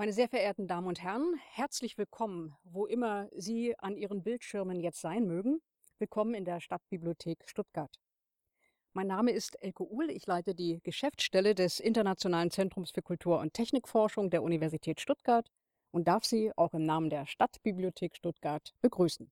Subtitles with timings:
[0.00, 5.02] Meine sehr verehrten Damen und Herren, herzlich willkommen, wo immer Sie an Ihren Bildschirmen jetzt
[5.02, 5.60] sein mögen.
[5.98, 7.94] Willkommen in der Stadtbibliothek Stuttgart.
[8.94, 13.52] Mein Name ist Elke Uhl, ich leite die Geschäftsstelle des Internationalen Zentrums für Kultur- und
[13.52, 15.46] Technikforschung der Universität Stuttgart
[15.90, 19.30] und darf Sie auch im Namen der Stadtbibliothek Stuttgart begrüßen.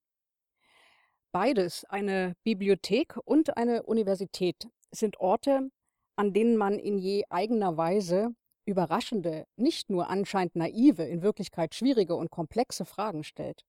[1.33, 5.71] Beides, eine Bibliothek und eine Universität, sind Orte,
[6.17, 8.35] an denen man in je eigener Weise
[8.69, 13.65] überraschende, nicht nur anscheinend naive, in Wirklichkeit schwierige und komplexe Fragen stellt.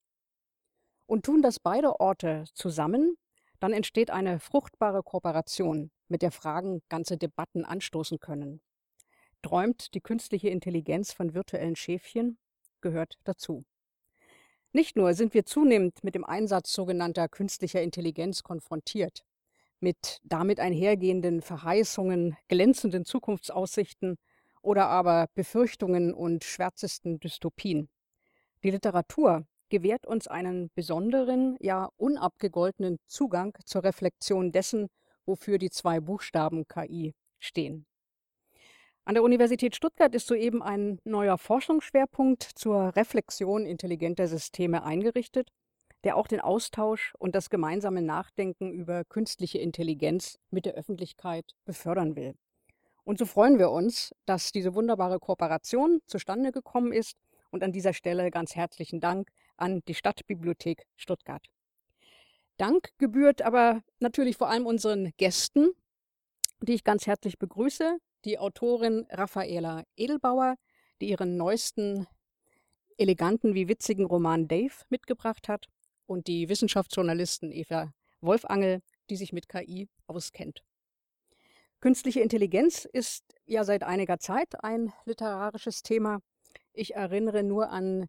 [1.08, 3.18] Und tun das beide Orte zusammen,
[3.60, 8.62] dann entsteht eine fruchtbare Kooperation, mit der Fragen ganze Debatten anstoßen können.
[9.42, 12.38] Träumt die künstliche Intelligenz von virtuellen Schäfchen?
[12.82, 13.64] Gehört dazu.
[14.72, 19.24] Nicht nur sind wir zunehmend mit dem Einsatz sogenannter künstlicher Intelligenz konfrontiert,
[19.80, 24.18] mit damit einhergehenden Verheißungen, glänzenden Zukunftsaussichten
[24.62, 27.90] oder aber Befürchtungen und schwärzesten Dystopien.
[28.64, 34.88] Die Literatur gewährt uns einen besonderen, ja unabgegoltenen Zugang zur Reflexion dessen,
[35.26, 37.86] wofür die zwei Buchstaben KI stehen.
[39.06, 45.50] An der Universität Stuttgart ist soeben ein neuer Forschungsschwerpunkt zur Reflexion intelligenter Systeme eingerichtet,
[46.04, 52.16] der auch den Austausch und das gemeinsame Nachdenken über künstliche Intelligenz mit der Öffentlichkeit befördern
[52.16, 52.36] will.
[53.10, 57.16] Und so freuen wir uns, dass diese wunderbare Kooperation zustande gekommen ist.
[57.50, 61.44] Und an dieser Stelle ganz herzlichen Dank an die Stadtbibliothek Stuttgart.
[62.58, 65.72] Dank gebührt aber natürlich vor allem unseren Gästen,
[66.62, 67.98] die ich ganz herzlich begrüße.
[68.26, 70.58] Die Autorin Raffaela Edelbauer,
[71.02, 72.06] die ihren neuesten
[73.00, 75.66] eleganten wie witzigen Roman Dave mitgebracht hat.
[76.06, 80.62] Und die Wissenschaftsjournalistin Eva Wolfangel, die sich mit KI auskennt.
[81.82, 86.20] Künstliche Intelligenz ist ja seit einiger Zeit ein literarisches Thema.
[86.74, 88.08] Ich erinnere nur an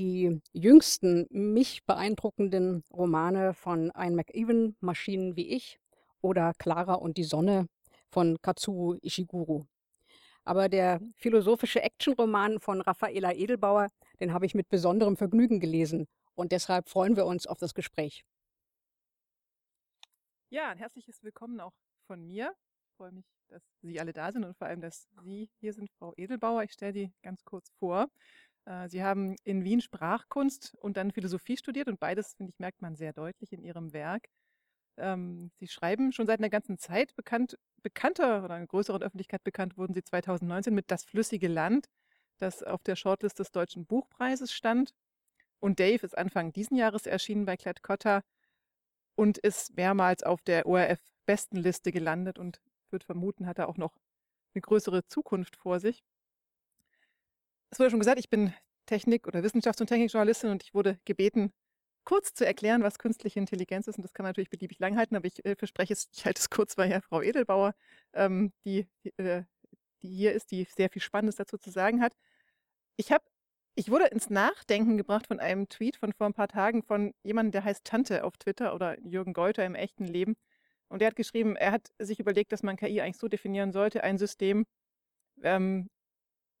[0.00, 5.78] die jüngsten, mich beeindruckenden Romane von Ian McEwan, Maschinen wie ich
[6.20, 7.68] oder Clara und die Sonne
[8.08, 9.68] von Katsuo Ishiguro.
[10.42, 13.86] Aber der philosophische Actionroman von Raffaela Edelbauer,
[14.18, 18.24] den habe ich mit besonderem Vergnügen gelesen und deshalb freuen wir uns auf das Gespräch.
[20.50, 21.74] Ja, ein herzliches Willkommen auch
[22.08, 22.52] von mir
[23.02, 26.14] freue mich, dass Sie alle da sind und vor allem, dass Sie hier sind, Frau
[26.16, 26.62] Edelbauer.
[26.62, 28.06] Ich stelle die ganz kurz vor.
[28.64, 32.80] Äh, Sie haben in Wien Sprachkunst und dann Philosophie studiert und beides, finde ich, merkt
[32.80, 34.28] man sehr deutlich in Ihrem Werk.
[34.98, 39.76] Ähm, Sie schreiben schon seit einer ganzen Zeit bekannt, bekannter oder einer größeren Öffentlichkeit bekannt
[39.76, 41.88] wurden Sie 2019 mit Das flüssige Land,
[42.38, 44.94] das auf der Shortlist des Deutschen Buchpreises stand.
[45.58, 48.22] Und Dave ist Anfang diesen Jahres erschienen bei Klett Cotta
[49.16, 52.60] und ist mehrmals auf der ORF-Bestenliste gelandet und
[52.92, 53.96] würde vermuten, hat er auch noch
[54.54, 56.04] eine größere Zukunft vor sich.
[57.70, 58.52] Es wurde schon gesagt, ich bin
[58.86, 61.52] Technik- oder Wissenschafts- und Technikjournalistin und ich wurde gebeten,
[62.04, 63.96] kurz zu erklären, was künstliche Intelligenz ist.
[63.96, 66.40] Und das kann man natürlich beliebig lang halten, aber ich äh, verspreche es, ich halte
[66.40, 67.74] es kurz, weil ja Frau Edelbauer,
[68.12, 68.86] ähm, die,
[69.16, 69.44] äh,
[70.02, 72.14] die hier ist, die sehr viel Spannendes dazu zu sagen hat.
[72.96, 73.24] Ich habe
[73.74, 77.52] ich wurde ins Nachdenken gebracht von einem Tweet von vor ein paar Tagen von jemandem,
[77.52, 80.36] der heißt Tante auf Twitter oder Jürgen Geuter im echten Leben.
[80.92, 84.04] Und er hat geschrieben, er hat sich überlegt, dass man KI eigentlich so definieren sollte,
[84.04, 84.66] ein System,
[85.42, 85.88] ähm,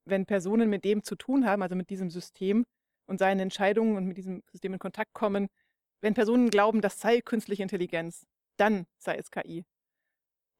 [0.06, 2.64] wenn Personen mit dem zu tun haben, also mit diesem System
[3.04, 5.48] und seinen Entscheidungen und mit diesem System in Kontakt kommen,
[6.00, 8.26] wenn Personen glauben, das sei künstliche Intelligenz,
[8.56, 9.66] dann sei es KI.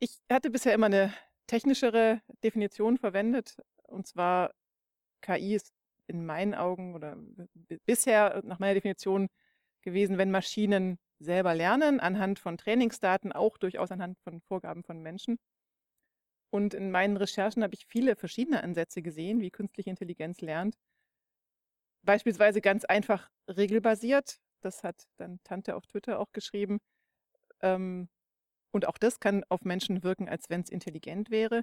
[0.01, 1.15] Ich hatte bisher immer eine
[1.47, 4.53] technischere Definition verwendet, und zwar
[5.23, 5.73] KI ist
[6.09, 7.17] in meinen Augen oder
[7.87, 9.29] bisher nach meiner Definition
[9.81, 15.39] gewesen, wenn Maschinen selber lernen, anhand von Trainingsdaten, auch durchaus anhand von Vorgaben von Menschen.
[16.51, 20.77] Und in meinen Recherchen habe ich viele verschiedene Ansätze gesehen, wie künstliche Intelligenz lernt.
[22.05, 24.39] Beispielsweise ganz einfach regelbasiert.
[24.61, 26.79] Das hat dann Tante auf Twitter auch geschrieben.
[27.61, 28.09] Ähm,
[28.73, 31.63] und auch das kann auf Menschen wirken, als wenn es intelligent wäre.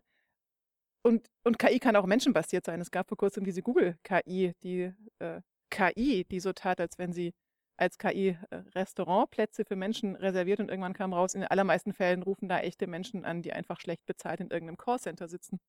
[1.03, 2.81] Und, und KI kann auch menschenbasiert sein.
[2.81, 7.33] Es gab vor kurzem diese Google-KI, die äh, KI, die so tat, als wenn sie
[7.79, 12.23] als KI äh, Restaurantplätze für Menschen reserviert und irgendwann kam raus, in den allermeisten Fällen
[12.23, 15.59] rufen da echte Menschen an, die einfach schlecht bezahlt in irgendeinem Callcenter sitzen.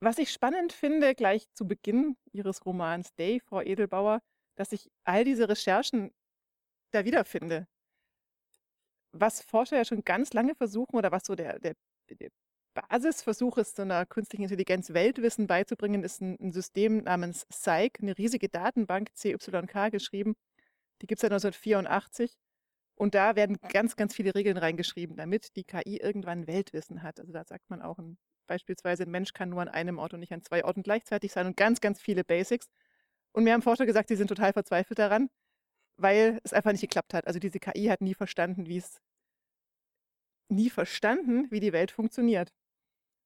[0.00, 4.20] Was ich spannend finde, gleich zu Beginn Ihres Romans Day, Frau Edelbauer,
[4.56, 6.12] dass ich all diese Recherchen
[6.90, 7.66] da wiederfinde.
[9.12, 11.74] Was Forscher ja schon ganz lange versuchen oder was so der, der,
[12.10, 12.30] der
[12.74, 18.16] Basisversuch ist, so einer künstlichen Intelligenz Weltwissen beizubringen, ist ein, ein System namens Psych, eine
[18.18, 20.34] riesige Datenbank, CYK geschrieben.
[21.02, 22.36] Die gibt es seit 1984.
[22.96, 27.18] Und da werden ganz, ganz viele Regeln reingeschrieben, damit die KI irgendwann Weltwissen hat.
[27.18, 30.20] Also da sagt man auch, ein Beispielsweise ein Mensch kann nur an einem Ort und
[30.20, 32.68] nicht an zwei Orten gleichzeitig sein und ganz, ganz viele Basics.
[33.32, 35.30] Und mir haben Forscher gesagt, sie sind total verzweifelt daran,
[35.96, 37.26] weil es einfach nicht geklappt hat.
[37.26, 39.00] Also diese KI hat nie verstanden, wie es
[40.48, 42.52] nie verstanden, wie die Welt funktioniert.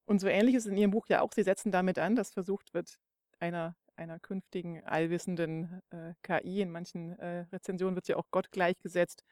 [0.09, 1.35] Und so ähnlich ist es in Ihrem Buch ja auch.
[1.35, 2.99] Sie setzen damit an, dass versucht wird,
[3.41, 9.23] einer, einer künftigen allwissenden äh, KI, in manchen äh, Rezensionen wird sie auch Gott gleichgesetzt,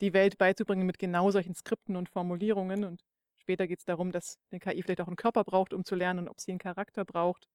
[0.00, 2.82] die Welt beizubringen mit genau solchen Skripten und Formulierungen.
[2.82, 3.04] Und
[3.36, 6.18] später geht es darum, dass eine KI vielleicht auch einen Körper braucht, um zu lernen
[6.18, 7.46] und ob sie einen Charakter braucht.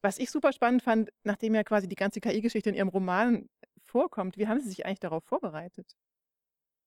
[0.00, 3.50] Was ich super spannend fand, nachdem ja quasi die ganze KI-Geschichte in Ihrem Roman
[3.84, 5.94] vorkommt, wie haben Sie sich eigentlich darauf vorbereitet?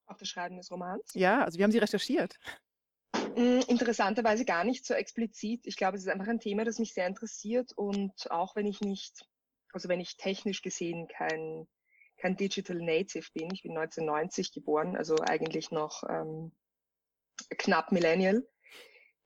[0.07, 1.13] Auf das Schreiben des Romans?
[1.13, 2.39] Ja, also wie haben Sie recherchiert?
[3.33, 5.65] Hm, interessanterweise gar nicht so explizit.
[5.65, 8.81] Ich glaube, es ist einfach ein Thema, das mich sehr interessiert und auch wenn ich
[8.81, 9.25] nicht,
[9.73, 11.67] also wenn ich technisch gesehen kein,
[12.17, 16.53] kein Digital Native bin, ich bin 1990 geboren, also eigentlich noch ähm,
[17.57, 18.47] knapp Millennial,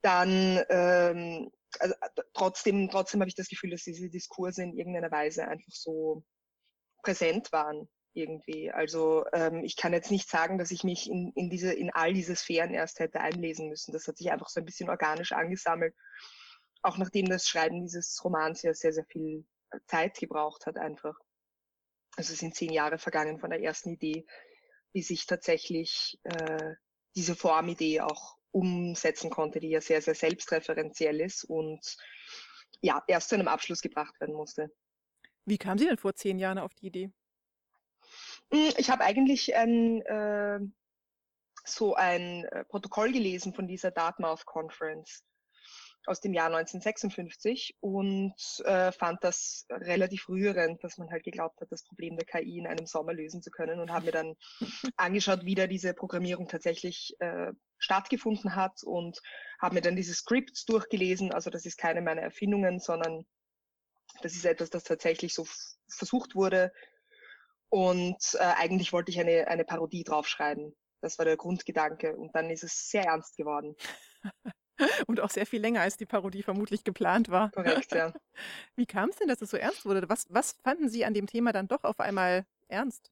[0.02, 5.12] dann ähm, also, äh, trotzdem, trotzdem habe ich das Gefühl, dass diese Diskurse in irgendeiner
[5.12, 6.24] Weise einfach so
[7.04, 8.72] präsent waren irgendwie.
[8.72, 12.14] Also ähm, ich kann jetzt nicht sagen, dass ich mich in, in, diese, in all
[12.14, 13.94] diese Sphären erst hätte einlesen müssen.
[13.94, 15.96] Das hat sich einfach so ein bisschen organisch angesammelt.
[16.82, 19.46] Auch nachdem das Schreiben dieses Romans ja sehr, sehr viel
[19.88, 21.16] Zeit gebraucht hat einfach.
[22.16, 24.26] Also es sind zehn Jahre vergangen von der ersten Idee,
[24.94, 26.74] bis ich tatsächlich äh,
[27.16, 31.80] diese Formidee auch umsetzen konnte, die ja sehr, sehr selbstreferenziell ist und
[32.82, 34.72] ja, erst zu einem Abschluss gebracht werden musste.
[35.46, 37.12] Wie kam sie denn vor zehn Jahren auf die Idee?
[38.52, 40.60] Hm, ich habe eigentlich ein, äh,
[41.66, 45.24] so ein äh, Protokoll gelesen von dieser Dartmouth Conference
[46.06, 48.34] aus dem Jahr 1956 und
[48.66, 52.68] äh, fand das relativ rührend, dass man halt geglaubt hat, das Problem der KI in
[52.68, 54.36] einem Sommer lösen zu können und habe mir dann
[54.98, 59.20] angeschaut, wie da diese Programmierung tatsächlich äh, stattgefunden hat und
[59.62, 61.32] habe mir dann diese Scripts durchgelesen.
[61.32, 63.26] Also das ist keine meiner Erfindungen, sondern
[64.22, 65.46] das ist etwas, das tatsächlich so
[65.90, 66.72] versucht wurde.
[67.70, 70.76] Und äh, eigentlich wollte ich eine, eine Parodie draufschreiben.
[71.02, 72.16] Das war der Grundgedanke.
[72.16, 73.76] Und dann ist es sehr ernst geworden.
[75.08, 77.52] Und auch sehr viel länger, als die Parodie vermutlich geplant war.
[77.52, 78.14] Korrekt, ja.
[78.76, 80.08] Wie kam es denn, dass es so ernst wurde?
[80.08, 83.12] Was, was fanden Sie an dem Thema dann doch auf einmal ernst?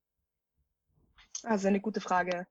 [1.44, 2.48] Also eine gute Frage.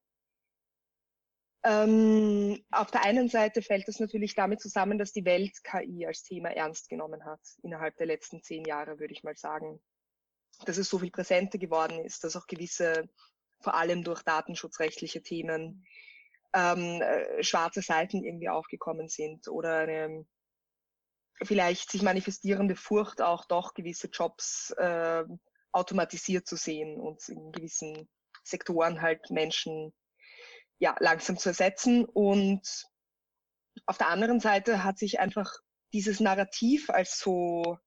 [1.64, 6.23] Ähm, auf der einen Seite fällt das natürlich damit zusammen, dass die Welt KI als
[6.23, 9.81] Thema ernst genommen hat, innerhalb der letzten zehn Jahre, würde ich mal sagen.
[10.64, 13.08] Dass es so viel präsenter geworden ist, dass auch gewisse,
[13.61, 15.87] vor allem durch datenschutzrechtliche Themen,
[16.55, 20.26] ähm, äh, schwarze Seiten irgendwie aufgekommen sind oder eine
[21.43, 25.25] vielleicht sich manifestierende Furcht auch doch gewisse Jobs äh,
[25.73, 28.08] automatisiert zu sehen und in gewissen
[28.43, 29.93] Sektoren halt Menschen
[30.79, 32.06] ja langsam zu ersetzen.
[32.06, 32.87] Und
[33.85, 35.53] auf der anderen Seite hat sich einfach
[35.93, 37.79] dieses Narrativ als so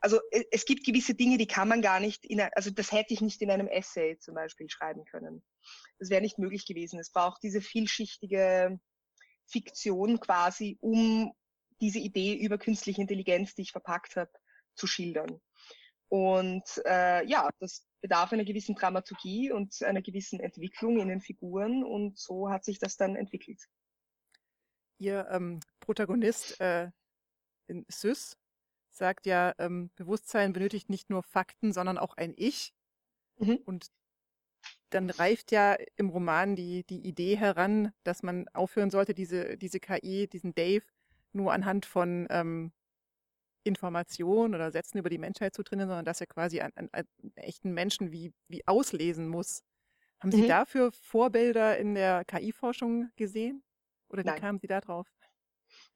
[0.00, 3.14] also e, es gibt gewisse Dinge, die kann man gar nicht, in, also das hätte
[3.14, 5.42] ich nicht in einem Essay zum Beispiel schreiben können.
[5.98, 6.98] Das wäre nicht möglich gewesen.
[6.98, 8.78] Es braucht diese vielschichtige
[9.46, 11.32] Fiktion quasi, um
[11.80, 14.30] diese Idee über künstliche Intelligenz, die ich verpackt habe,
[14.74, 15.40] zu schildern.
[16.08, 21.84] Und äh, ja, das bedarf einer gewissen Dramaturgie und einer gewissen Entwicklung in den Figuren
[21.84, 23.62] und so hat sich das dann entwickelt.
[24.98, 26.90] Ihr ähm, Protagonist äh,
[27.66, 28.36] in Sys
[28.98, 32.74] sagt ja, ähm, Bewusstsein benötigt nicht nur Fakten, sondern auch ein Ich.
[33.38, 33.58] Mhm.
[33.64, 33.86] Und
[34.90, 39.80] dann reift ja im Roman die, die Idee heran, dass man aufhören sollte, diese, diese
[39.80, 40.84] KI, diesen Dave,
[41.32, 42.72] nur anhand von ähm,
[43.64, 47.32] Informationen oder Sätzen über die Menschheit zu trainieren, sondern dass er quasi einen, einen, einen
[47.36, 49.62] echten Menschen wie, wie auslesen muss.
[50.20, 50.48] Haben Sie mhm.
[50.48, 53.62] dafür Vorbilder in der KI-Forschung gesehen?
[54.08, 54.40] Oder wie Nein.
[54.40, 55.06] kamen Sie da drauf?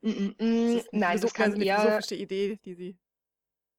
[0.02, 2.98] Mm, mm, das nein, das kam eine eher, philosophische Idee, die Sie.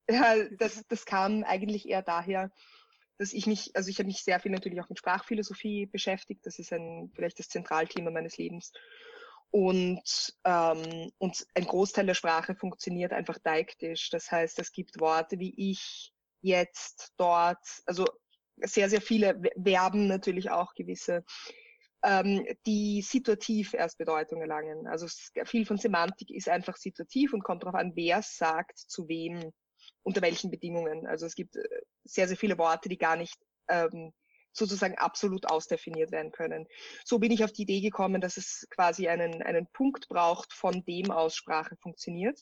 [0.09, 2.51] Ja, das, das kam eigentlich eher daher,
[3.17, 6.45] dass ich mich, also ich habe mich sehr viel natürlich auch mit Sprachphilosophie beschäftigt.
[6.45, 8.71] Das ist ein vielleicht das Zentralthema meines Lebens.
[9.51, 14.09] Und, ähm, und ein Großteil der Sprache funktioniert einfach deiktisch.
[14.09, 16.11] Das heißt, es gibt Worte wie ich,
[16.41, 18.05] jetzt, dort, also
[18.57, 21.23] sehr, sehr viele Verben natürlich auch gewisse
[22.03, 24.87] ähm, die situativ erst Bedeutung erlangen.
[24.87, 25.07] Also
[25.45, 29.51] viel von Semantik ist einfach situativ und kommt darauf an, wer sagt, zu wem,
[30.03, 31.07] unter welchen Bedingungen.
[31.07, 31.63] Also es gibt äh,
[32.03, 33.37] sehr, sehr viele Worte, die gar nicht
[33.69, 34.13] ähm,
[34.51, 36.67] sozusagen absolut ausdefiniert werden können.
[37.05, 40.83] So bin ich auf die Idee gekommen, dass es quasi einen, einen Punkt braucht, von
[40.85, 42.39] dem aus Sprache funktioniert.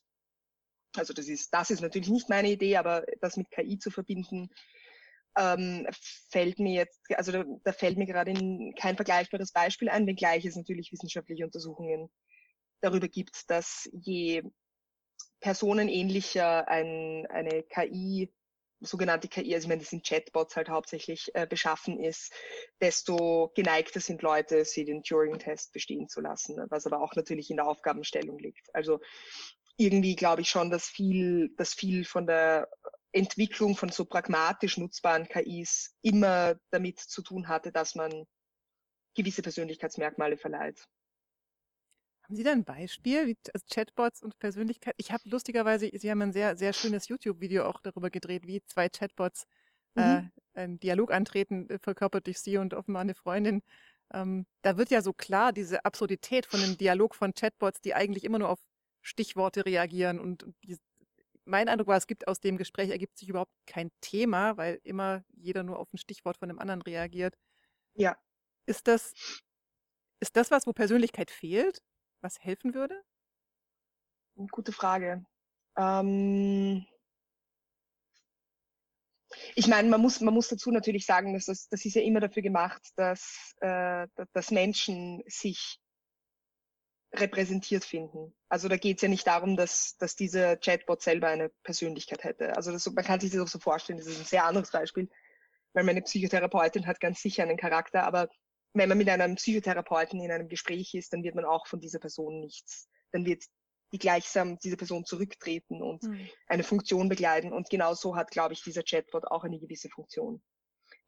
[0.98, 4.50] Also das ist, das ist natürlich nicht meine Idee, aber das mit KI zu verbinden,
[5.38, 5.88] ähm,
[6.30, 8.34] fällt mir jetzt, also da, da fällt mir gerade
[8.78, 12.10] kein vergleichbares Beispiel ein, wenngleich es natürlich wissenschaftliche Untersuchungen
[12.82, 14.44] darüber gibt, dass je
[15.40, 18.34] personenähnlicher ein, eine KI,
[18.82, 22.34] sogenannte KI, also ich meine, das sind Chatbots halt hauptsächlich äh, beschaffen ist,
[22.82, 27.58] desto geneigter sind Leute, sie den Turing-Test bestehen zu lassen, was aber auch natürlich in
[27.58, 28.74] der Aufgabenstellung liegt.
[28.74, 29.00] Also
[29.78, 32.68] irgendwie glaube ich schon, dass viel, dass viel von der
[33.14, 38.26] Entwicklung von so pragmatisch nutzbaren KIs immer damit zu tun hatte, dass man
[39.16, 40.88] gewisse Persönlichkeitsmerkmale verleiht.
[42.24, 44.94] Haben Sie da ein Beispiel, wie also Chatbots und Persönlichkeit?
[44.98, 48.88] Ich habe lustigerweise, Sie haben ein sehr, sehr schönes YouTube-Video auch darüber gedreht, wie zwei
[48.88, 49.46] Chatbots
[49.96, 50.32] äh, mhm.
[50.54, 53.62] äh, einen Dialog antreten, äh, verkörpert durch Sie und offenbar eine Freundin.
[54.14, 58.24] Ähm, da wird ja so klar diese Absurdität von einem Dialog von Chatbots, die eigentlich
[58.24, 58.60] immer nur auf
[59.02, 60.20] Stichworte reagieren.
[60.20, 60.78] Und, und die,
[61.46, 65.24] mein Eindruck war, es gibt aus dem Gespräch ergibt sich überhaupt kein Thema, weil immer
[65.34, 67.36] jeder nur auf ein Stichwort von dem anderen reagiert.
[67.94, 68.18] Ja.
[68.66, 69.14] Ist das,
[70.20, 71.82] ist das was, wo Persönlichkeit fehlt?
[72.22, 73.04] was helfen würde?
[74.52, 75.26] Gute Frage.
[75.78, 76.86] Ähm
[79.56, 82.20] ich meine, man muss, man muss dazu natürlich sagen, dass das, das ist ja immer
[82.20, 85.80] dafür gemacht, dass, äh, dass Menschen sich
[87.14, 88.34] repräsentiert finden.
[88.48, 92.56] Also da geht es ja nicht darum, dass, dass dieser Chatbot selber eine Persönlichkeit hätte.
[92.56, 95.10] Also das, man kann sich das auch so vorstellen, das ist ein sehr anderes Beispiel,
[95.74, 98.30] weil meine Psychotherapeutin hat ganz sicher einen Charakter, aber
[98.74, 102.00] wenn man mit einem Psychotherapeuten in einem Gespräch ist, dann wird man auch von dieser
[102.00, 102.88] Person nichts.
[103.12, 103.44] Dann wird
[103.92, 106.30] die gleichsam diese Person zurücktreten und mhm.
[106.48, 107.52] eine Funktion begleiten.
[107.52, 110.42] Und genau so hat, glaube ich, dieser Chatbot auch eine gewisse Funktion.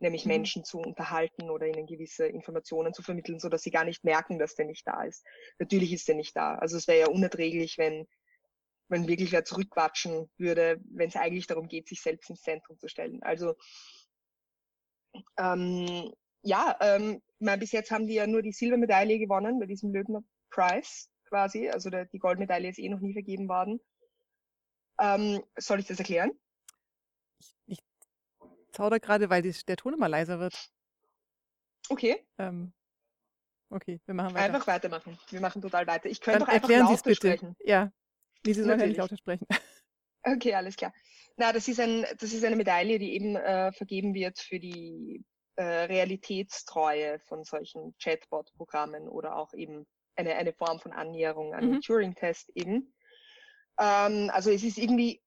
[0.04, 0.32] Nämlich mhm.
[0.32, 4.38] Menschen zu unterhalten oder ihnen gewisse Informationen zu vermitteln, so dass sie gar nicht merken,
[4.38, 5.26] dass der nicht da ist.
[5.60, 6.56] Natürlich ist der nicht da.
[6.56, 8.06] Also es wäre ja unerträglich, wenn,
[8.90, 12.90] wenn wirklich wer zurückquatschen würde, wenn es eigentlich darum geht, sich selbst ins Zentrum zu
[12.90, 13.24] stellen.
[13.24, 13.56] Also
[15.40, 19.94] ähm, ja, ähm, meine, bis jetzt haben die ja nur die Silbermedaille gewonnen bei diesem
[19.94, 21.70] Löbner Prize quasi.
[21.70, 23.80] Also der, die Goldmedaille ist eh noch nie vergeben worden.
[25.00, 26.32] Ähm, soll ich das erklären?
[28.74, 30.70] Zauder gerade, weil die, der Ton immer leiser wird.
[31.90, 32.26] Okay.
[32.38, 32.74] Ähm,
[33.70, 34.46] okay, wir machen weiter.
[34.46, 35.18] Einfach weitermachen.
[35.30, 36.10] Wir machen total weiter.
[36.10, 37.16] Ich könnte doch einfach erklären lauter bitte.
[37.16, 37.56] sprechen.
[37.64, 37.92] Ja.
[38.46, 39.48] Nee, Sie sollen ja nicht lauter sprechen.
[40.26, 40.94] Okay, alles klar.
[41.36, 45.26] Na, das ist, ein, das ist eine Medaille, die eben äh, vergeben wird für die
[45.56, 51.72] äh, Realitätstreue von solchen Chatbot-Programmen oder auch eben eine, eine Form von Annäherung an mhm.
[51.74, 52.94] den Turing-Test eben.
[53.80, 55.22] Ähm, also es ist irgendwie,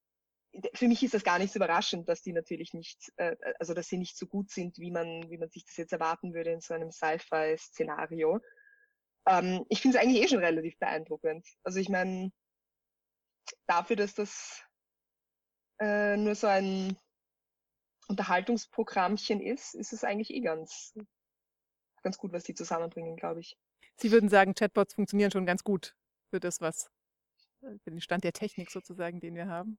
[0.75, 3.89] für mich ist das gar nicht so überraschend, dass die natürlich nicht, äh, also dass
[3.89, 6.61] sie nicht so gut sind, wie man, wie man sich das jetzt erwarten würde in
[6.61, 8.41] so einem Sci-Fi-Szenario.
[9.27, 11.47] Ähm, ich finde es eigentlich eh schon relativ beeindruckend.
[11.63, 12.33] Also ich meine,
[13.67, 14.63] dafür, dass das
[15.81, 16.97] äh, nur so ein
[18.09, 20.95] Unterhaltungsprogrammchen ist, ist es eigentlich eh ganz,
[22.03, 23.57] ganz gut, was die zusammenbringen, glaube ich.
[23.97, 25.97] Sie würden sagen, Chatbots funktionieren schon ganz gut
[26.31, 26.91] für das, was,
[27.61, 29.79] für den Stand der Technik sozusagen, den wir haben.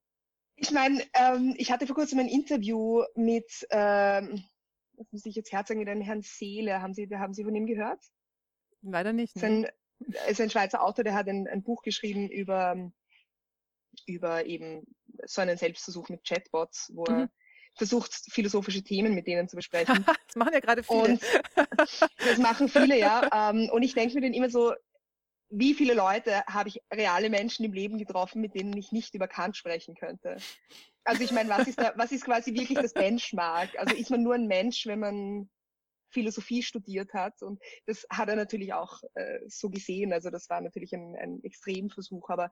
[0.58, 4.44] Ich meine, ähm, ich hatte vor kurzem ein Interview mit, ähm,
[4.94, 6.82] was muss ich jetzt herzagen, mit einem Herrn Seele.
[6.82, 8.04] Haben Sie, haben Sie von ihm gehört?
[8.82, 9.36] Leider nicht.
[9.36, 9.42] Ne?
[9.42, 12.92] Ist ein, ist ein Schweizer Autor, der hat ein, ein Buch geschrieben über,
[14.08, 14.84] über eben
[15.26, 17.20] so einen Selbstversuch mit Chatbots, wo mhm.
[17.20, 17.30] er
[17.76, 20.04] versucht, philosophische Themen mit denen zu besprechen.
[20.28, 21.04] das machen ja gerade viele.
[21.04, 21.22] Und
[22.18, 23.52] das machen viele, ja.
[23.52, 24.74] Ähm, und ich denke mir dann immer so,
[25.50, 29.28] wie viele Leute habe ich reale Menschen im Leben getroffen, mit denen ich nicht über
[29.28, 30.38] Kant sprechen könnte?
[31.04, 33.70] Also ich meine, was ist da, was ist quasi wirklich das Benchmark?
[33.78, 35.50] Also ist man nur ein Mensch, wenn man
[36.10, 37.42] Philosophie studiert hat?
[37.42, 40.12] Und das hat er natürlich auch äh, so gesehen.
[40.12, 42.52] Also das war natürlich ein, ein Extremversuch, aber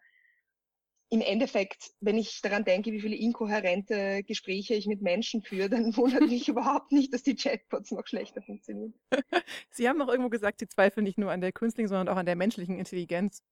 [1.09, 5.95] im Endeffekt, wenn ich daran denke, wie viele inkohärente Gespräche ich mit Menschen führe, dann
[5.97, 8.93] wundert mich überhaupt nicht, dass die Chatbots noch schlechter funktionieren.
[9.69, 12.25] Sie haben auch irgendwo gesagt, Sie zweifeln nicht nur an der künstlichen, sondern auch an
[12.25, 13.43] der menschlichen Intelligenz.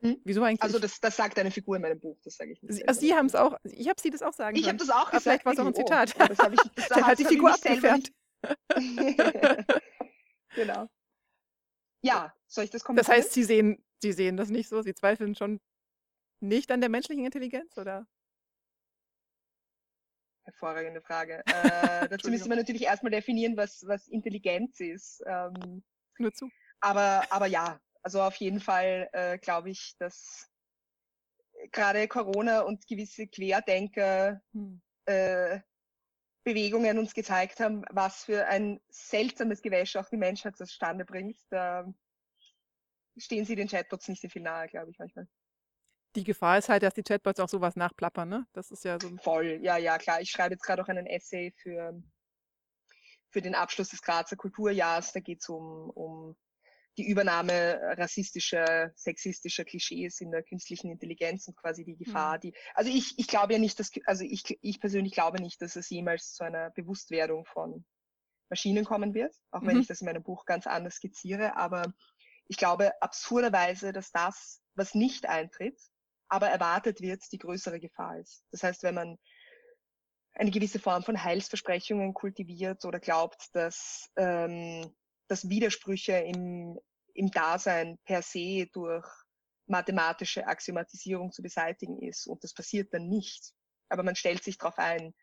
[0.00, 0.20] Hm?
[0.24, 0.62] Wieso eigentlich?
[0.62, 2.74] Also das, das sagt eine Figur in meinem Buch, das sage ich nicht.
[2.74, 4.90] Sie, also Sie haben es auch, ich habe Sie das auch sagen Ich habe das
[4.90, 5.22] auch gesagt.
[5.22, 6.14] vielleicht war es auch ein Zitat.
[6.18, 8.12] Oh, das ich, das Der hat die Figur abgefärbt.
[10.54, 10.88] genau.
[12.02, 13.16] Ja, soll ich das kommentieren?
[13.16, 15.60] Das heißt, Sie sehen, Sie sehen das nicht so, Sie zweifeln schon
[16.40, 18.06] nicht an der menschlichen Intelligenz, oder?
[20.44, 21.42] Hervorragende Frage.
[21.46, 25.22] Äh, dazu müsste man natürlich erstmal definieren, was, was Intelligenz ist.
[25.26, 25.82] Ähm,
[26.18, 26.48] Nur zu.
[26.80, 30.48] Aber, aber ja, also auf jeden Fall äh, glaube ich, dass
[31.72, 34.80] gerade Corona und gewisse Querdenker hm.
[35.06, 35.60] äh,
[36.44, 41.38] Bewegungen uns gezeigt haben, was für ein seltsames Gewäsch auch die Menschheit zustande bringt.
[41.50, 41.92] Da
[43.16, 45.26] stehen sie den Chatbots nicht so viel nahe, glaube ich manchmal.
[46.16, 48.46] Die Gefahr ist halt, dass die Chatbots auch sowas nachplappern, ne?
[48.52, 49.14] Das ist ja so.
[49.18, 50.20] Voll, ja, ja, klar.
[50.20, 52.02] Ich schreibe jetzt gerade auch einen Essay für,
[53.30, 55.12] für den Abschluss des Grazer Kulturjahrs.
[55.12, 56.36] Da geht es um, um
[56.96, 62.40] die Übernahme rassistischer, sexistischer Klischees in der künstlichen Intelligenz und quasi die Gefahr, mhm.
[62.40, 65.76] die, also ich, ich glaube ja nicht, dass, also ich, ich persönlich glaube nicht, dass
[65.76, 67.84] es jemals zu einer Bewusstwerdung von
[68.48, 69.66] Maschinen kommen wird, auch mhm.
[69.66, 71.92] wenn ich das in meinem Buch ganz anders skizziere, aber
[72.48, 75.78] ich glaube absurderweise, dass das, was nicht eintritt,
[76.28, 78.44] aber erwartet wird, die größere Gefahr ist.
[78.50, 79.18] Das heißt, wenn man
[80.34, 84.94] eine gewisse Form von Heilsversprechungen kultiviert oder glaubt, dass, ähm,
[85.28, 86.78] dass Widersprüche im,
[87.14, 89.06] im Dasein per se durch
[89.66, 92.26] mathematische Axiomatisierung zu beseitigen ist.
[92.26, 93.52] Und das passiert dann nicht.
[93.88, 95.14] Aber man stellt sich darauf ein,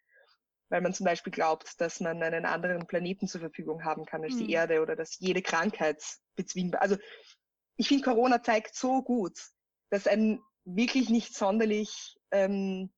[0.69, 4.35] weil man zum Beispiel glaubt, dass man einen anderen Planeten zur Verfügung haben kann als
[4.35, 4.39] mhm.
[4.39, 6.03] die Erde oder dass jede Krankheit
[6.35, 6.81] bezwingbar.
[6.81, 6.97] Also
[7.75, 9.37] ich finde, Corona zeigt so gut,
[9.89, 12.91] dass ein wirklich nicht sonderlich ähm,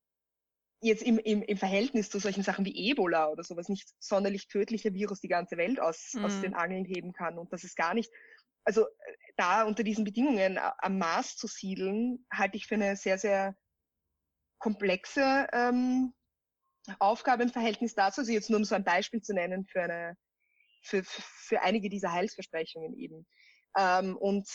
[0.81, 4.93] jetzt im, im, im Verhältnis zu solchen Sachen wie Ebola oder sowas nicht sonderlich tödlicher
[4.93, 6.25] Virus die ganze Welt aus, mhm.
[6.25, 8.11] aus den Angeln heben kann und dass es gar nicht,
[8.63, 8.85] also
[9.37, 13.55] da unter diesen Bedingungen am Mars zu siedeln, halte ich für eine sehr, sehr
[14.59, 16.13] komplexe ähm,
[16.99, 18.21] Aufgabe im Verhältnis dazu.
[18.21, 20.17] Also jetzt nur um so ein Beispiel zu nennen für eine,
[20.83, 23.27] für, für einige dieser Heilsversprechungen eben.
[23.77, 24.47] Ähm, und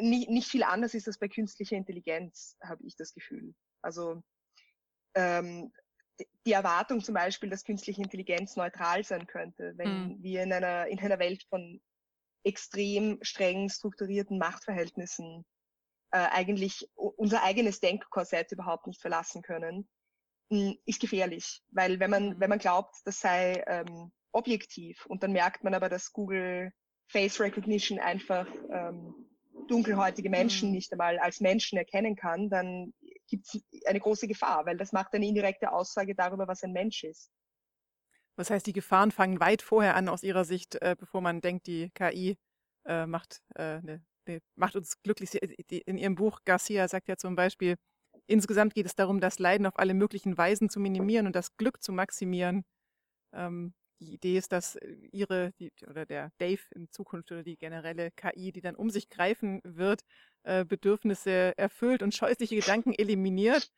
[0.00, 3.54] nicht, nicht viel anders ist das bei künstlicher Intelligenz, habe ich das Gefühl.
[3.82, 4.22] Also
[5.14, 5.72] ähm,
[6.46, 10.22] die Erwartung zum Beispiel, dass künstliche Intelligenz neutral sein könnte, wenn mhm.
[10.22, 11.80] wir in einer, in einer Welt von
[12.44, 15.44] extrem streng strukturierten Machtverhältnissen
[16.10, 19.88] äh, eigentlich unser eigenes Denkkorsett überhaupt nicht verlassen können,
[20.50, 21.62] hm, ist gefährlich.
[21.70, 22.50] Weil wenn man, wenn mhm.
[22.50, 26.72] man glaubt, das sei ähm, objektiv und dann merkt man aber, dass Google
[27.08, 29.31] Face Recognition einfach ähm,
[29.68, 30.74] dunkelhäutige Menschen mhm.
[30.74, 32.92] nicht einmal als Menschen erkennen kann, dann
[33.28, 37.04] gibt es eine große Gefahr, weil das macht eine indirekte Aussage darüber, was ein Mensch
[37.04, 37.30] ist.
[38.36, 41.66] Was heißt, die Gefahren fangen weit vorher an aus Ihrer Sicht, äh, bevor man denkt,
[41.66, 42.38] die KI
[42.86, 45.34] äh, macht, äh, ne, ne, macht uns glücklich.
[45.34, 47.76] In Ihrem Buch Garcia sagt ja zum Beispiel,
[48.26, 51.82] insgesamt geht es darum, das Leiden auf alle möglichen Weisen zu minimieren und das Glück
[51.82, 52.64] zu maximieren.
[53.34, 57.56] Ähm, die Idee ist, dass äh, ihre die, oder der Dave in Zukunft oder die
[57.56, 60.02] generelle KI, die dann um sich greifen wird,
[60.44, 63.70] äh, Bedürfnisse erfüllt und scheußliche Gedanken eliminiert.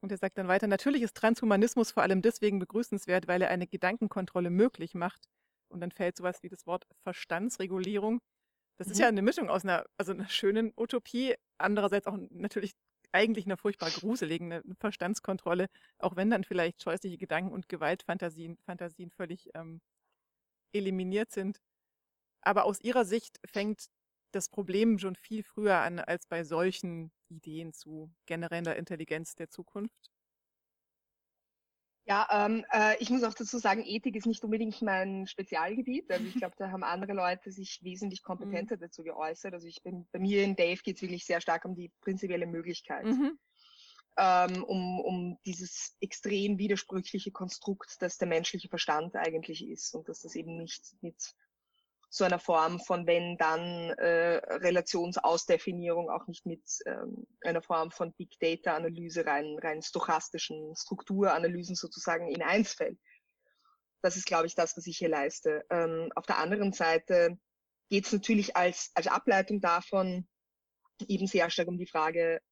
[0.00, 3.68] Und er sagt dann weiter, natürlich ist Transhumanismus vor allem deswegen begrüßenswert, weil er eine
[3.68, 5.28] Gedankenkontrolle möglich macht.
[5.68, 8.20] Und dann fällt sowas wie das Wort Verstandsregulierung.
[8.78, 8.92] Das mhm.
[8.92, 12.72] ist ja eine Mischung aus einer, also einer schönen Utopie, andererseits auch natürlich
[13.12, 19.50] eigentlich eine furchtbar gruselige Verstandskontrolle, auch wenn dann vielleicht scheußliche Gedanken und Gewaltfantasien Fantasien völlig
[19.54, 19.80] ähm,
[20.72, 21.60] eliminiert sind.
[22.42, 23.88] Aber aus Ihrer Sicht fängt
[24.32, 30.11] das Problem schon viel früher an als bei solchen Ideen zu genereller Intelligenz der Zukunft.
[32.04, 36.10] Ja, ähm, äh, ich muss auch dazu sagen, Ethik ist nicht unbedingt mein Spezialgebiet.
[36.10, 38.80] Also ich glaube, da haben andere Leute sich wesentlich kompetenter mhm.
[38.80, 39.54] dazu geäußert.
[39.54, 42.46] Also ich bin bei mir in Dave geht es wirklich sehr stark um die prinzipielle
[42.46, 43.04] Möglichkeit.
[43.04, 43.38] Mhm.
[44.18, 50.20] Ähm, um, um dieses extrem widersprüchliche Konstrukt, das der menschliche Verstand eigentlich ist und dass
[50.20, 51.34] das eben nicht mit
[52.14, 58.12] so einer Form von wenn dann äh, Relationsausdefinierung auch nicht mit ähm, einer Form von
[58.12, 62.98] Big Data Analyse rein rein stochastischen Strukturanalysen sozusagen in eins fällt.
[64.02, 65.64] Das ist, glaube ich, das, was ich hier leiste.
[65.70, 67.38] Ähm, auf der anderen Seite
[67.88, 70.28] geht es natürlich als als Ableitung davon
[71.08, 72.42] eben sehr stark um die Frage,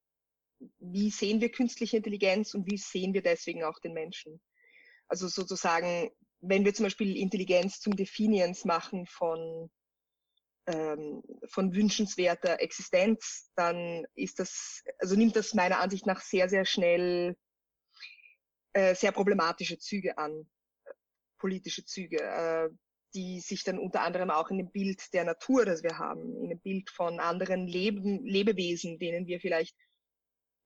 [0.79, 4.41] wie sehen wir künstliche Intelligenz und wie sehen wir deswegen auch den Menschen?
[5.07, 9.71] Also sozusagen wenn wir zum Beispiel Intelligenz zum Definiens machen von,
[10.67, 16.65] ähm, von wünschenswerter Existenz, dann ist das, also nimmt das meiner Ansicht nach sehr, sehr
[16.65, 17.37] schnell
[18.73, 20.49] äh, sehr problematische Züge an,
[21.39, 22.69] politische Züge, äh,
[23.15, 26.51] die sich dann unter anderem auch in dem Bild der Natur, das wir haben, in
[26.51, 29.77] dem Bild von anderen Leben, Lebewesen, denen wir vielleicht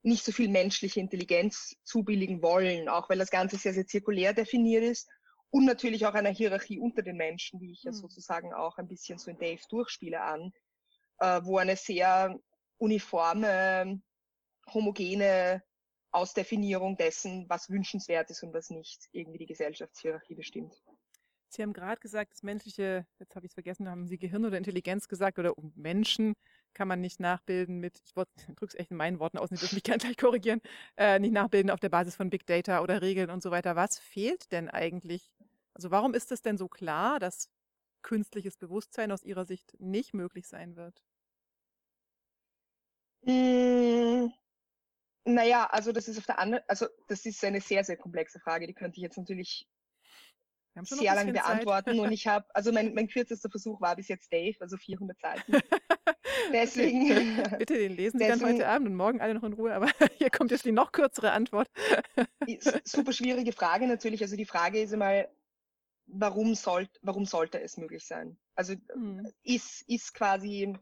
[0.02, 4.84] nicht so viel menschliche Intelligenz zubilligen wollen, auch weil das Ganze sehr, sehr zirkulär definiert
[4.84, 5.08] ist
[5.54, 7.96] und natürlich auch einer Hierarchie unter den Menschen, die ich ja mhm.
[7.96, 10.52] sozusagen auch ein bisschen so in Dave durchspiele an,
[11.20, 12.36] äh, wo eine sehr
[12.78, 14.02] uniforme,
[14.72, 15.62] homogene
[16.10, 20.74] Ausdefinierung dessen, was wünschenswert ist und was nicht, irgendwie die Gesellschaftshierarchie bestimmt.
[21.46, 24.58] Sie haben gerade gesagt, das menschliche, jetzt habe ich es vergessen, haben Sie Gehirn oder
[24.58, 26.34] Intelligenz gesagt oder Menschen
[26.72, 28.12] kann man nicht nachbilden mit, ich
[28.56, 30.60] drücke es echt in meinen Worten aus, Sie dürfen mich gerne gleich korrigieren,
[30.96, 33.76] äh, nicht nachbilden auf der Basis von Big Data oder Regeln und so weiter.
[33.76, 35.30] Was fehlt denn eigentlich
[35.74, 37.50] also warum ist es denn so klar, dass
[38.02, 41.02] künstliches Bewusstsein aus Ihrer Sicht nicht möglich sein wird?
[43.24, 44.32] Hm,
[45.24, 48.66] naja, also das ist auf der anderen, also das ist eine sehr, sehr komplexe Frage,
[48.66, 49.66] die könnte ich jetzt natürlich
[50.82, 54.56] sehr lange beantworten und ich habe, also mein, mein kürzester Versuch war bis jetzt Dave,
[54.60, 55.52] also 400 Seiten.
[56.52, 57.42] deswegen.
[57.58, 60.30] Bitte, den lesen Sie dann heute Abend und morgen alle noch in Ruhe, aber hier
[60.30, 61.68] kommt jetzt die noch kürzere Antwort.
[62.84, 64.20] super schwierige Frage natürlich.
[64.22, 65.28] Also die Frage ist einmal,
[66.06, 68.36] warum, soll, warum sollte es möglich sein?
[68.54, 69.30] Also hm.
[69.42, 70.76] ist, ist quasi,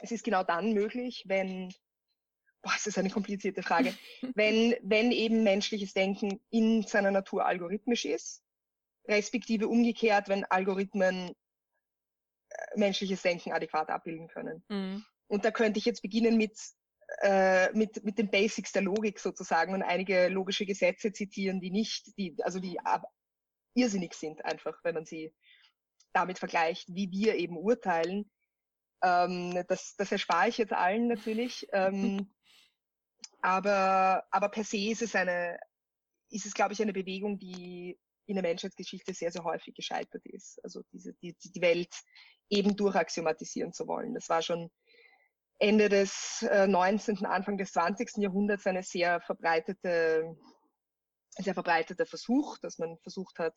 [0.00, 1.72] es ist genau dann möglich, wenn
[2.62, 3.94] boah, es ist eine komplizierte Frage,
[4.34, 8.42] wenn, wenn eben menschliches Denken in seiner Natur algorithmisch ist,
[9.06, 14.64] respektive umgekehrt, wenn Algorithmen äh, menschliches Denken adäquat abbilden können.
[14.68, 15.04] Mhm.
[15.26, 16.56] Und da könnte ich jetzt beginnen mit,
[17.22, 22.16] äh, mit, mit den Basics der Logik sozusagen und einige logische Gesetze zitieren, die nicht,
[22.16, 22.78] die, also die
[23.74, 25.34] irrsinnig sind einfach, wenn man sie
[26.12, 28.30] damit vergleicht, wie wir eben urteilen.
[29.02, 31.66] Ähm, das, das erspare ich jetzt allen natürlich.
[31.72, 32.32] Ähm,
[33.40, 35.58] aber, aber per se ist es eine,
[36.30, 40.62] ist es, glaube ich, eine Bewegung, die in der Menschheitsgeschichte sehr, sehr häufig gescheitert ist.
[40.64, 41.94] Also diese, die, die Welt
[42.48, 44.14] eben durchaxiomatisieren zu wollen.
[44.14, 44.70] Das war schon
[45.58, 48.16] Ende des äh, 19., Anfang des 20.
[48.18, 50.36] Jahrhunderts eine sehr verbreitete,
[51.38, 53.54] sehr verbreiteter Versuch, dass man versucht hat,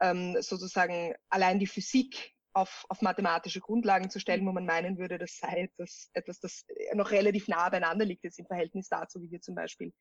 [0.00, 5.18] ähm, sozusagen allein die Physik auf, auf mathematische Grundlagen zu stellen, wo man meinen würde,
[5.18, 9.30] das sei etwas, etwas, das noch relativ nah beieinander liegt, jetzt im Verhältnis dazu, wie
[9.30, 9.92] wir zum Beispiel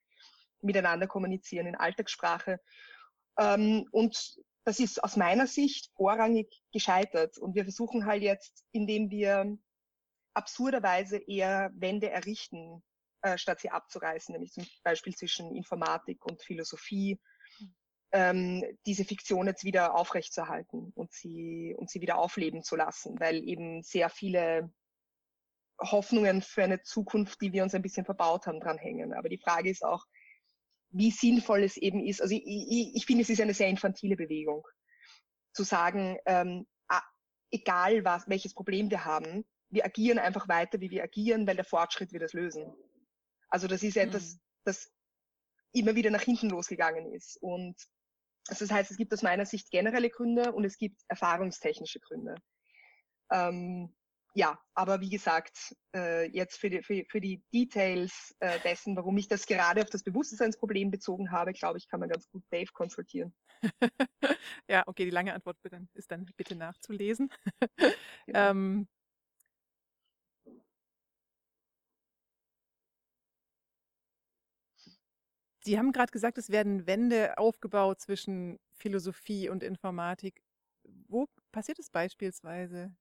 [0.61, 2.59] miteinander kommunizieren in Alltagssprache.
[3.37, 7.37] Ähm, und das ist aus meiner Sicht vorrangig gescheitert.
[7.37, 9.57] Und wir versuchen halt jetzt, indem wir
[10.33, 12.83] absurderweise eher Wände errichten,
[13.21, 17.19] äh, statt sie abzureißen, nämlich zum Beispiel zwischen Informatik und Philosophie
[18.11, 23.43] ähm, diese Fiktion jetzt wieder aufrechtzuerhalten und sie, und sie wieder aufleben zu lassen, weil
[23.43, 24.71] eben sehr viele
[25.79, 29.13] Hoffnungen für eine Zukunft, die wir uns ein bisschen verbaut haben, dranhängen.
[29.13, 30.05] Aber die Frage ist auch,
[30.89, 32.21] wie sinnvoll es eben ist.
[32.21, 34.65] Also ich, ich, ich finde, es ist eine sehr infantile Bewegung,
[35.53, 36.65] zu sagen, ähm,
[37.51, 41.65] egal was, welches Problem wir haben, wir agieren einfach weiter, wie wir agieren, weil der
[41.65, 42.73] Fortschritt wird es lösen.
[43.49, 44.39] Also das ist etwas, mhm.
[44.65, 44.91] das
[45.73, 47.37] immer wieder nach hinten losgegangen ist.
[47.41, 47.75] Und
[48.47, 52.35] also das heißt, es gibt aus meiner Sicht generelle Gründe und es gibt erfahrungstechnische Gründe.
[53.31, 53.93] Ähm,
[54.33, 59.17] ja, aber wie gesagt, äh, jetzt für die, für, für die Details äh, dessen, warum
[59.17, 62.71] ich das gerade auf das Bewusstseinsproblem bezogen habe, glaube ich, kann man ganz gut Dave
[62.71, 63.33] konsultieren.
[64.69, 65.57] ja, okay, die lange Antwort
[65.95, 67.29] ist dann bitte nachzulesen.
[68.27, 68.49] Genau.
[68.51, 68.87] ähm,
[75.67, 80.41] Sie haben gerade gesagt, es werden Wände aufgebaut zwischen Philosophie und Informatik.
[81.09, 82.95] Wo passiert es beispielsweise?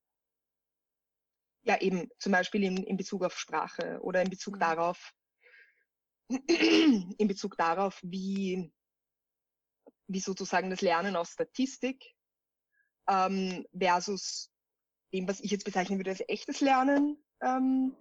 [1.62, 4.58] Ja, eben zum Beispiel in, in Bezug auf Sprache oder in Bezug mhm.
[4.58, 5.14] darauf,
[6.28, 8.72] in Bezug darauf, wie,
[10.08, 12.16] wie sozusagen das Lernen aus Statistik
[13.08, 14.50] ähm, versus
[15.12, 17.96] dem, was ich jetzt bezeichnen würde als echtes Lernen ähm,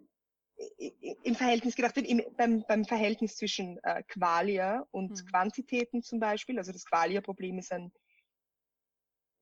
[1.24, 5.26] im Verhältnis gedacht wird, im, beim, beim Verhältnis zwischen äh, Qualia und mhm.
[5.28, 6.58] Quantitäten zum Beispiel.
[6.58, 7.92] Also das Qualia-Problem ist ein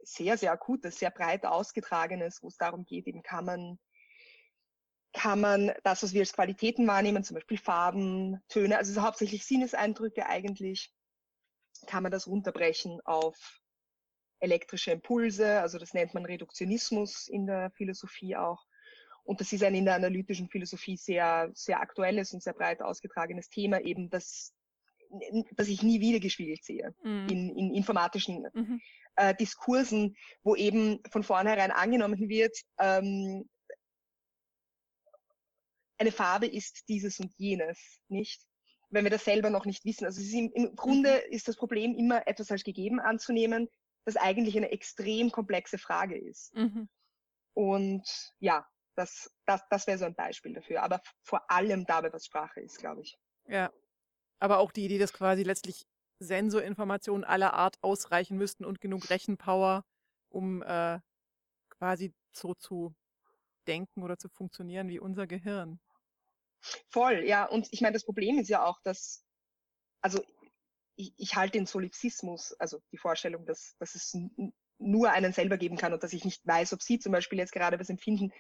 [0.04, 3.80] sehr, sehr akutes, sehr breit ausgetragenes, wo es darum geht, eben kann man,
[5.14, 10.26] kann man das, was wir als Qualitäten wahrnehmen, zum Beispiel Farben, Töne, also hauptsächlich Sinneseindrücke
[10.26, 10.92] eigentlich,
[11.88, 13.62] kann man das runterbrechen auf
[14.40, 18.66] elektrische Impulse, also das nennt man Reduktionismus in der Philosophie auch.
[19.24, 23.50] Und das ist ein in der analytischen Philosophie sehr, sehr aktuelles und sehr breit ausgetragenes
[23.50, 24.54] Thema, eben das,
[25.52, 27.28] das ich nie wieder gespiegelt sehe mhm.
[27.30, 28.82] in, in informatischen mhm.
[29.16, 33.50] äh, Diskursen, wo eben von vornherein angenommen wird, ähm,
[35.98, 38.42] eine Farbe ist dieses und jenes, nicht?
[38.90, 40.06] Wenn wir das selber noch nicht wissen.
[40.06, 41.34] Also im, im Grunde mhm.
[41.34, 43.70] ist das Problem immer etwas als gegeben anzunehmen,
[44.06, 46.54] das eigentlich eine extrem komplexe Frage ist.
[46.56, 46.90] Mhm.
[47.54, 50.84] Und ja, das, das, das wäre so ein Beispiel dafür.
[50.84, 53.18] Aber vor allem dabei, was Sprache ist, glaube ich.
[53.48, 53.72] Ja.
[54.40, 55.86] Aber auch die Idee, dass quasi letztlich
[56.20, 59.86] Sensorinformationen aller Art ausreichen müssten und genug Rechenpower,
[60.30, 61.00] um äh,
[61.70, 62.96] quasi so zu
[63.68, 65.80] denken oder zu funktionieren wie unser Gehirn.
[66.90, 67.46] Voll, ja.
[67.46, 69.26] Und ich meine, das Problem ist ja auch, dass,
[70.02, 70.24] also
[70.96, 74.16] ich, ich halte den Solipsismus, also die Vorstellung, dass, dass es
[74.78, 77.52] nur einen selber geben kann und dass ich nicht weiß, ob Sie zum Beispiel jetzt
[77.52, 78.32] gerade was empfinden,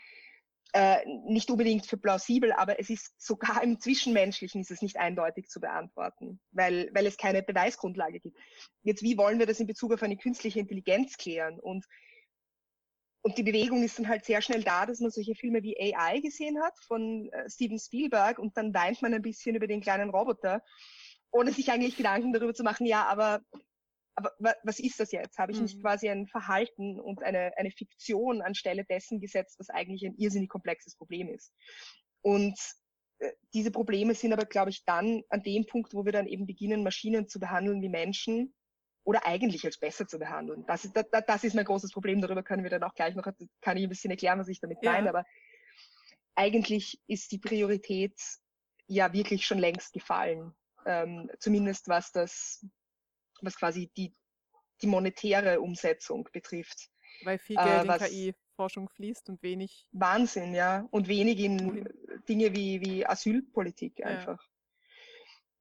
[0.73, 5.47] äh, nicht unbedingt für plausibel, aber es ist sogar im Zwischenmenschlichen ist es nicht eindeutig
[5.47, 8.37] zu beantworten, weil, weil es keine Beweisgrundlage gibt.
[8.81, 11.59] Jetzt, wie wollen wir das in Bezug auf eine künstliche Intelligenz klären?
[11.59, 11.85] Und,
[13.21, 16.19] und die Bewegung ist dann halt sehr schnell da, dass man solche Filme wie AI
[16.21, 20.09] gesehen hat von äh, Steven Spielberg und dann weint man ein bisschen über den kleinen
[20.09, 20.63] Roboter,
[21.31, 23.41] ohne sich eigentlich Gedanken darüber zu machen, ja, aber
[24.15, 24.31] aber
[24.63, 25.37] was ist das jetzt?
[25.37, 25.81] Habe ich nicht mhm.
[25.81, 30.95] quasi ein Verhalten und eine, eine Fiktion anstelle dessen gesetzt, was eigentlich ein irrsinnig komplexes
[30.95, 31.51] Problem ist?
[32.21, 32.57] Und
[33.19, 36.45] äh, diese Probleme sind aber, glaube ich, dann an dem Punkt, wo wir dann eben
[36.45, 38.53] beginnen, Maschinen zu behandeln wie Menschen
[39.03, 40.65] oder eigentlich als besser zu behandeln.
[40.67, 42.21] Das ist, das, das ist mein großes Problem.
[42.21, 43.27] Darüber können wir dann auch gleich noch,
[43.61, 44.91] kann ich ein bisschen erklären, was ich damit ja.
[44.91, 45.09] meine.
[45.09, 45.25] Aber
[46.35, 48.17] eigentlich ist die Priorität
[48.87, 50.53] ja wirklich schon längst gefallen.
[50.85, 52.65] Ähm, zumindest was das
[53.43, 54.13] was quasi die,
[54.81, 56.89] die monetäre Umsetzung betrifft.
[57.23, 59.85] Weil viel Geld äh, in KI-Forschung fließt und wenig.
[59.91, 60.87] Wahnsinn, ja.
[60.91, 61.87] Und wenig in?
[62.27, 64.41] Dinge wie, wie Asylpolitik einfach.
[64.41, 64.49] Ja.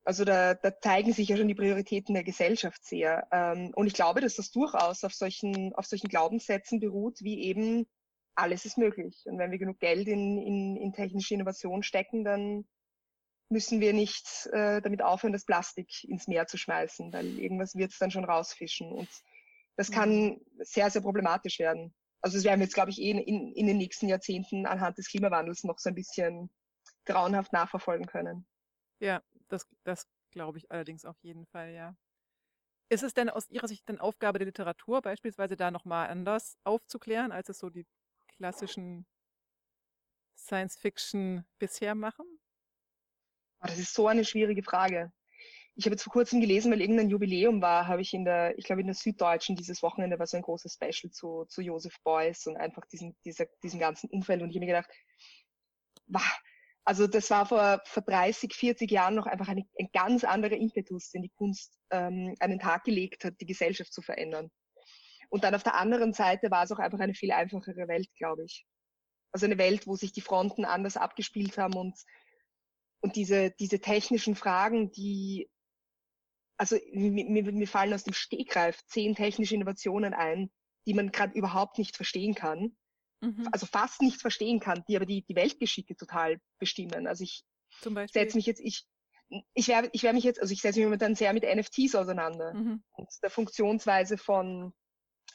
[0.05, 3.29] Also da, da zeigen sich ja schon die Prioritäten der Gesellschaft sehr.
[3.31, 7.87] Ähm, und ich glaube, dass das durchaus auf solchen, auf solchen Glaubenssätzen beruht, wie eben
[8.35, 9.23] alles ist möglich.
[9.27, 12.65] Und wenn wir genug Geld in, in, in technische Innovation stecken, dann
[13.53, 17.93] müssen wir nicht äh, damit aufhören, das Plastik ins Meer zu schmeißen, weil irgendwas wird
[17.93, 18.91] es dann schon rausfischen.
[18.91, 19.09] Und
[19.77, 20.41] das kann mhm.
[20.59, 21.95] sehr, sehr problematisch werden.
[22.23, 25.09] Also das werden wir jetzt, glaube ich, eh in, in den nächsten Jahrzehnten anhand des
[25.09, 26.51] Klimawandels noch so ein bisschen
[27.05, 28.47] grauenhaft nachverfolgen können.
[29.01, 31.97] Ja, das, das glaube ich allerdings auf jeden Fall, ja.
[32.89, 37.33] Ist es denn aus Ihrer Sicht dann Aufgabe der Literatur, beispielsweise da nochmal anders aufzuklären,
[37.33, 37.87] als es so die
[38.29, 39.07] klassischen
[40.37, 42.27] Science Fiction bisher machen?
[43.63, 45.13] Oh, das ist so eine schwierige Frage.
[45.75, 48.65] Ich habe jetzt vor kurzem gelesen, weil irgendein Jubiläum war, habe ich in der, ich
[48.65, 52.47] glaube in der Süddeutschen dieses Wochenende war so ein großes Special zu, zu Joseph Beuys
[52.47, 54.43] und einfach diesen, dieser, diesem ganzen Umfeld.
[54.43, 54.91] Und ich habe mir gedacht,
[56.09, 56.41] wow,
[56.85, 61.11] also das war vor, vor 30, 40 Jahren noch einfach eine, ein ganz anderer Impetus,
[61.11, 64.51] den die Kunst ähm, an den Tag gelegt hat, die Gesellschaft zu verändern.
[65.31, 68.45] Und dann auf der anderen Seite war es auch einfach eine viel einfachere Welt, glaube
[68.45, 68.67] ich.
[69.31, 71.97] Also eine Welt, wo sich die Fronten anders abgespielt haben und
[73.03, 75.51] und diese, diese technischen Fragen, die,
[76.57, 80.51] also mir, mir fallen aus dem Stegreif zehn technische Innovationen ein,
[80.87, 82.77] die man gerade überhaupt nicht verstehen kann.
[83.21, 83.49] Mhm.
[83.51, 87.07] Also fast nicht verstehen kann, die aber die, die Weltgeschicke total bestimmen.
[87.07, 87.45] Also ich
[88.13, 88.87] setze mich jetzt, ich,
[89.55, 92.55] ich werde ich werd mich jetzt, also ich setze mich momentan sehr mit NFTs auseinander
[92.55, 92.85] mhm.
[92.93, 94.73] und der Funktionsweise von,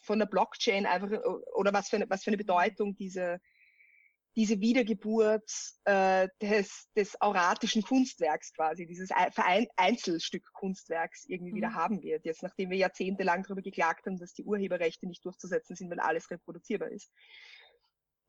[0.03, 1.10] von der Blockchain einfach
[1.56, 3.39] oder was für eine, was für eine Bedeutung diese,
[4.38, 5.52] diese Wiedergeburt
[5.86, 11.56] äh, des, des auratischen Kunstwerks quasi, dieses Verein Einzelstück Kunstwerks irgendwie mhm.
[11.56, 12.23] wieder haben wird.
[12.23, 16.30] Jetzt, nachdem wir jahrzehntelang darüber geklagt haben, dass die Urheberrechte nicht durchzusetzen sind, weil alles
[16.30, 17.12] reproduzierbar ist.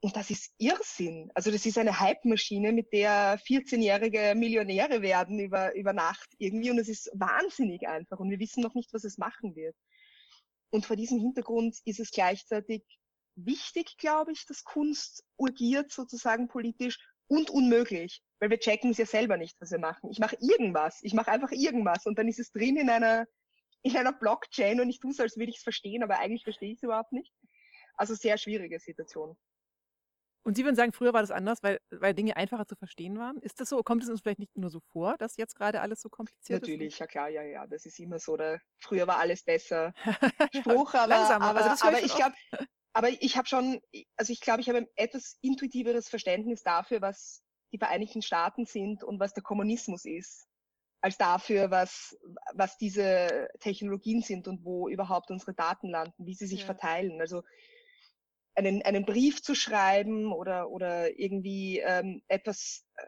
[0.00, 1.30] Und das ist Irrsinn.
[1.34, 6.70] Also das ist eine Hype-Maschine, mit der 14-jährige Millionäre werden über, über Nacht irgendwie.
[6.70, 8.18] Und es ist wahnsinnig einfach.
[8.18, 9.76] Und wir wissen noch nicht, was es machen wird.
[10.70, 12.82] Und vor diesem Hintergrund ist es gleichzeitig
[13.44, 19.06] wichtig, glaube ich, dass Kunst urgiert sozusagen politisch und unmöglich, weil wir checken es ja
[19.06, 20.10] selber nicht, was wir machen.
[20.10, 23.26] Ich mache irgendwas, ich mache einfach irgendwas und dann ist es drin in einer
[23.82, 26.72] in einer Blockchain und ich tue es, als würde ich es verstehen, aber eigentlich verstehe
[26.72, 27.32] ich es überhaupt nicht.
[27.94, 29.36] Also sehr schwierige Situation.
[30.44, 33.36] Und Sie würden sagen, früher war das anders, weil, weil Dinge einfacher zu verstehen waren.
[33.38, 33.82] Ist das so?
[33.82, 36.94] Kommt es uns vielleicht nicht nur so vor, dass jetzt gerade alles so kompliziert Natürlich,
[36.94, 36.98] ist?
[36.98, 37.66] Natürlich, ja klar, ja, ja.
[37.66, 38.36] Das ist immer so.
[38.36, 39.92] Der, früher war alles besser.
[40.54, 42.34] Spruch, aber, Langsam, aber, also aber ich glaube,
[42.92, 43.80] aber ich habe schon,
[44.16, 49.04] also ich glaube, ich habe ein etwas intuitiveres Verständnis dafür, was die Vereinigten Staaten sind
[49.04, 50.46] und was der Kommunismus ist,
[51.00, 52.16] als dafür, was,
[52.54, 56.66] was diese Technologien sind und wo überhaupt unsere Daten landen, wie sie sich ja.
[56.66, 57.20] verteilen.
[57.20, 57.42] Also
[58.54, 63.06] einen, einen Brief zu schreiben oder, oder irgendwie ähm, etwas äh,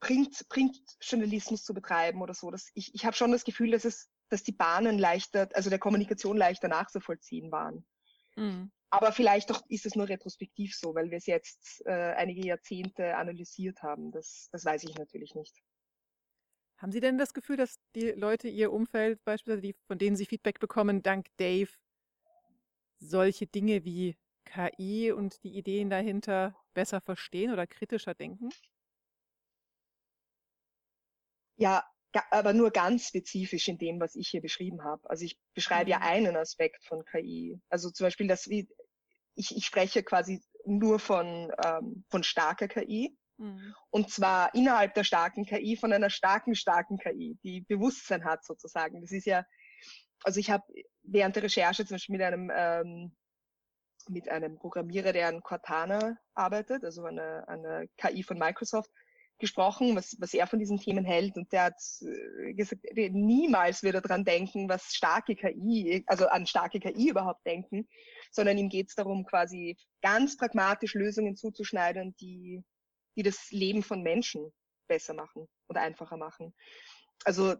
[0.00, 2.50] Print, Printjournalismus zu betreiben oder so.
[2.50, 5.78] Das, ich ich habe schon das Gefühl, dass es, dass die Bahnen leichter, also der
[5.78, 7.84] Kommunikation leichter nachzuvollziehen waren.
[8.36, 8.70] Mhm.
[8.90, 13.16] Aber vielleicht doch ist es nur retrospektiv so, weil wir es jetzt äh, einige Jahrzehnte
[13.16, 14.12] analysiert haben.
[14.12, 15.56] Das, das weiß ich natürlich nicht.
[16.76, 20.26] Haben Sie denn das Gefühl, dass die Leute, Ihr Umfeld beispielsweise, die, von denen Sie
[20.26, 21.70] Feedback bekommen, dank Dave,
[22.98, 28.50] solche Dinge wie KI und die Ideen dahinter besser verstehen oder kritischer denken?
[31.56, 31.84] Ja,
[32.30, 35.08] aber nur ganz spezifisch in dem, was ich hier beschrieben habe.
[35.08, 35.90] Also ich beschreibe mhm.
[35.90, 37.60] ja einen Aspekt von KI.
[37.68, 38.66] Also zum Beispiel, dass ich,
[39.34, 43.16] ich spreche quasi nur von, ähm, von starker KI.
[43.38, 43.74] Mhm.
[43.90, 49.00] Und zwar innerhalb der starken KI von einer starken, starken KI, die Bewusstsein hat sozusagen.
[49.00, 49.44] Das ist ja,
[50.22, 50.64] also ich habe
[51.02, 53.16] während der Recherche zum Beispiel mit einem ähm,
[54.08, 58.90] mit einem Programmierer, der an Cortana arbeitet, also eine, eine KI von Microsoft,
[59.38, 61.36] gesprochen, was, was er von diesen Themen hält.
[61.36, 66.46] Und der hat äh, gesagt, niemals wird er daran denken, was starke KI, also an
[66.46, 67.88] starke KI überhaupt denken,
[68.30, 72.62] sondern ihm geht es darum, quasi ganz pragmatisch Lösungen zuzuschneiden, die,
[73.16, 74.52] die das Leben von Menschen
[74.88, 76.54] besser machen oder einfacher machen.
[77.24, 77.54] Also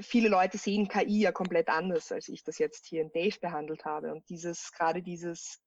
[0.00, 3.84] viele Leute sehen KI ja komplett anders, als ich das jetzt hier in Dave behandelt
[3.84, 4.12] habe.
[4.12, 5.60] Und dieses, gerade dieses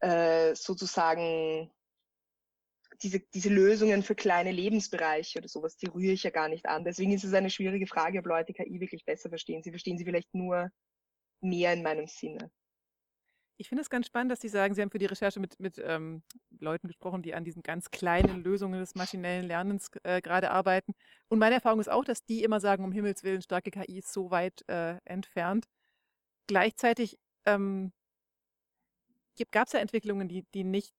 [0.00, 1.70] äh, sozusagen
[3.02, 6.84] diese, diese Lösungen für kleine Lebensbereiche oder sowas, die rühre ich ja gar nicht an.
[6.84, 9.62] Deswegen ist es eine schwierige Frage, ob Leute KI wirklich besser verstehen.
[9.62, 10.70] Sie verstehen sie vielleicht nur
[11.40, 12.50] mehr in meinem Sinne.
[13.56, 15.78] Ich finde es ganz spannend, dass Sie sagen, Sie haben für die Recherche mit, mit
[15.78, 16.24] ähm,
[16.58, 20.92] Leuten gesprochen, die an diesen ganz kleinen Lösungen des maschinellen Lernens äh, gerade arbeiten.
[21.28, 24.12] Und meine Erfahrung ist auch, dass die immer sagen, um Himmels Willen, starke KI ist
[24.12, 25.66] so weit äh, entfernt.
[26.48, 27.92] Gleichzeitig ähm,
[29.52, 30.92] gab es ja Entwicklungen, die, die nicht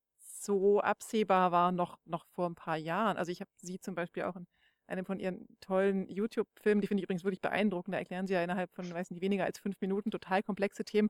[0.45, 3.17] so absehbar waren noch, noch vor ein paar Jahren.
[3.17, 4.47] Also ich habe Sie zum Beispiel auch in
[4.87, 8.43] einem von Ihren tollen YouTube-Filmen, die finde ich übrigens wirklich beeindruckend, da erklären Sie ja
[8.43, 11.09] innerhalb von, weiß nicht, weniger als fünf Minuten total komplexe Themen.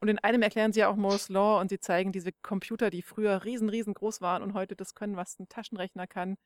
[0.00, 3.02] Und in einem erklären sie ja auch Moore's Law und sie zeigen diese Computer, die
[3.02, 6.36] früher riesen, riesengroß waren und heute das können, was ein Taschenrechner kann.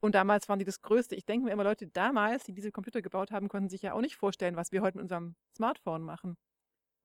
[0.00, 1.14] Und damals waren die das Größte.
[1.16, 4.00] Ich denke mir immer, Leute damals, die diese Computer gebaut haben, konnten sich ja auch
[4.00, 6.36] nicht vorstellen, was wir heute mit unserem Smartphone machen.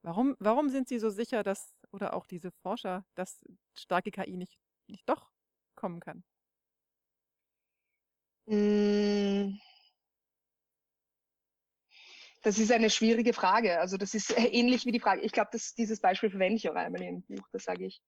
[0.03, 3.43] Warum, warum sind sie so sicher, dass, oder auch diese Forscher, dass
[3.77, 5.31] starke KI nicht, nicht doch
[5.75, 6.23] kommen kann?
[8.47, 9.59] Mmh.
[12.43, 13.79] Das ist eine schwierige Frage.
[13.79, 15.21] Also das ist ähnlich wie die Frage.
[15.21, 17.47] Ich glaube, dieses Beispiel verwende ich auch einmal im Buch.
[17.51, 18.01] Da sage ich,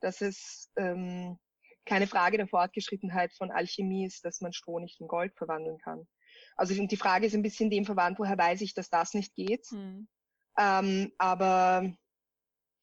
[0.00, 1.38] dass es ähm,
[1.84, 6.06] keine Frage der Fortgeschrittenheit von Alchemie ist, dass man Stroh nicht in Gold verwandeln kann.
[6.56, 9.70] Also die Frage ist ein bisschen dem verwandt, woher weiß ich, dass das nicht geht.
[9.70, 10.08] Mhm.
[10.58, 11.92] Ähm, aber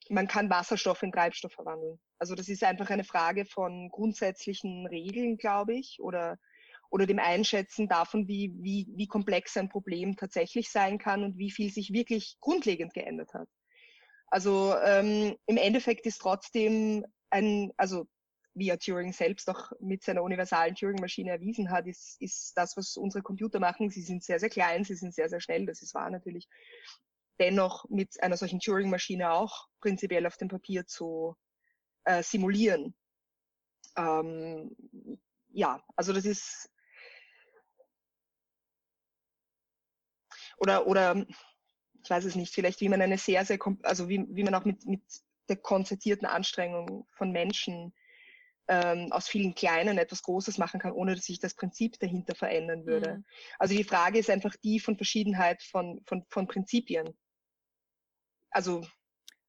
[0.09, 1.99] man kann Wasserstoff in Treibstoff verwandeln.
[2.19, 6.37] Also das ist einfach eine Frage von grundsätzlichen Regeln, glaube ich, oder
[6.91, 11.49] oder dem Einschätzen davon, wie, wie, wie komplex ein Problem tatsächlich sein kann und wie
[11.49, 13.47] viel sich wirklich grundlegend geändert hat.
[14.27, 18.07] Also ähm, im Endeffekt ist trotzdem ein, also
[18.53, 22.97] wie ja Turing selbst auch mit seiner universalen Turing-Maschine erwiesen hat, ist, ist das, was
[22.97, 23.89] unsere Computer machen.
[23.89, 26.49] Sie sind sehr, sehr klein, sie sind sehr, sehr schnell, das ist wahr natürlich.
[27.41, 31.35] Dennoch mit einer solchen Turing-Maschine auch prinzipiell auf dem Papier zu
[32.05, 32.95] äh, simulieren.
[33.97, 34.75] Ähm,
[35.49, 36.69] ja, also das ist
[40.57, 41.25] oder, oder
[42.03, 44.65] ich weiß es nicht, vielleicht wie man eine sehr, sehr, also wie, wie man auch
[44.65, 45.01] mit, mit
[45.49, 47.93] der konzertierten Anstrengung von Menschen
[48.67, 52.85] ähm, aus vielen Kleinen etwas Großes machen kann, ohne dass sich das Prinzip dahinter verändern
[52.85, 53.17] würde.
[53.17, 53.25] Mhm.
[53.59, 57.17] Also die Frage ist einfach die von Verschiedenheit von, von, von Prinzipien.
[58.51, 58.85] Also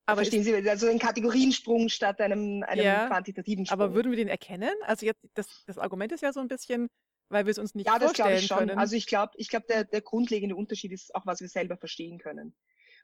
[0.05, 3.81] aber verstehen Sie, also ein Kategoriensprung statt einem, einem ja, quantitativen Sprung.
[3.81, 4.75] Aber würden wir den erkennen?
[4.83, 6.89] Also jetzt, das, das Argument ist ja so ein bisschen,
[7.29, 8.59] weil wir es uns nicht ja, vorstellen das ich schon.
[8.59, 8.79] können.
[8.79, 12.19] Also ich glaube, ich glaube, der, der grundlegende Unterschied ist auch, was wir selber verstehen
[12.19, 12.55] können.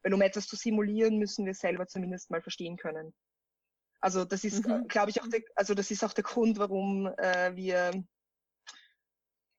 [0.02, 3.14] Weil um etwas zu simulieren, müssen wir selber zumindest mal verstehen können.
[4.00, 4.88] Also das ist, mhm.
[4.88, 7.92] glaube ich, auch der, also das ist auch der Grund, warum äh, wir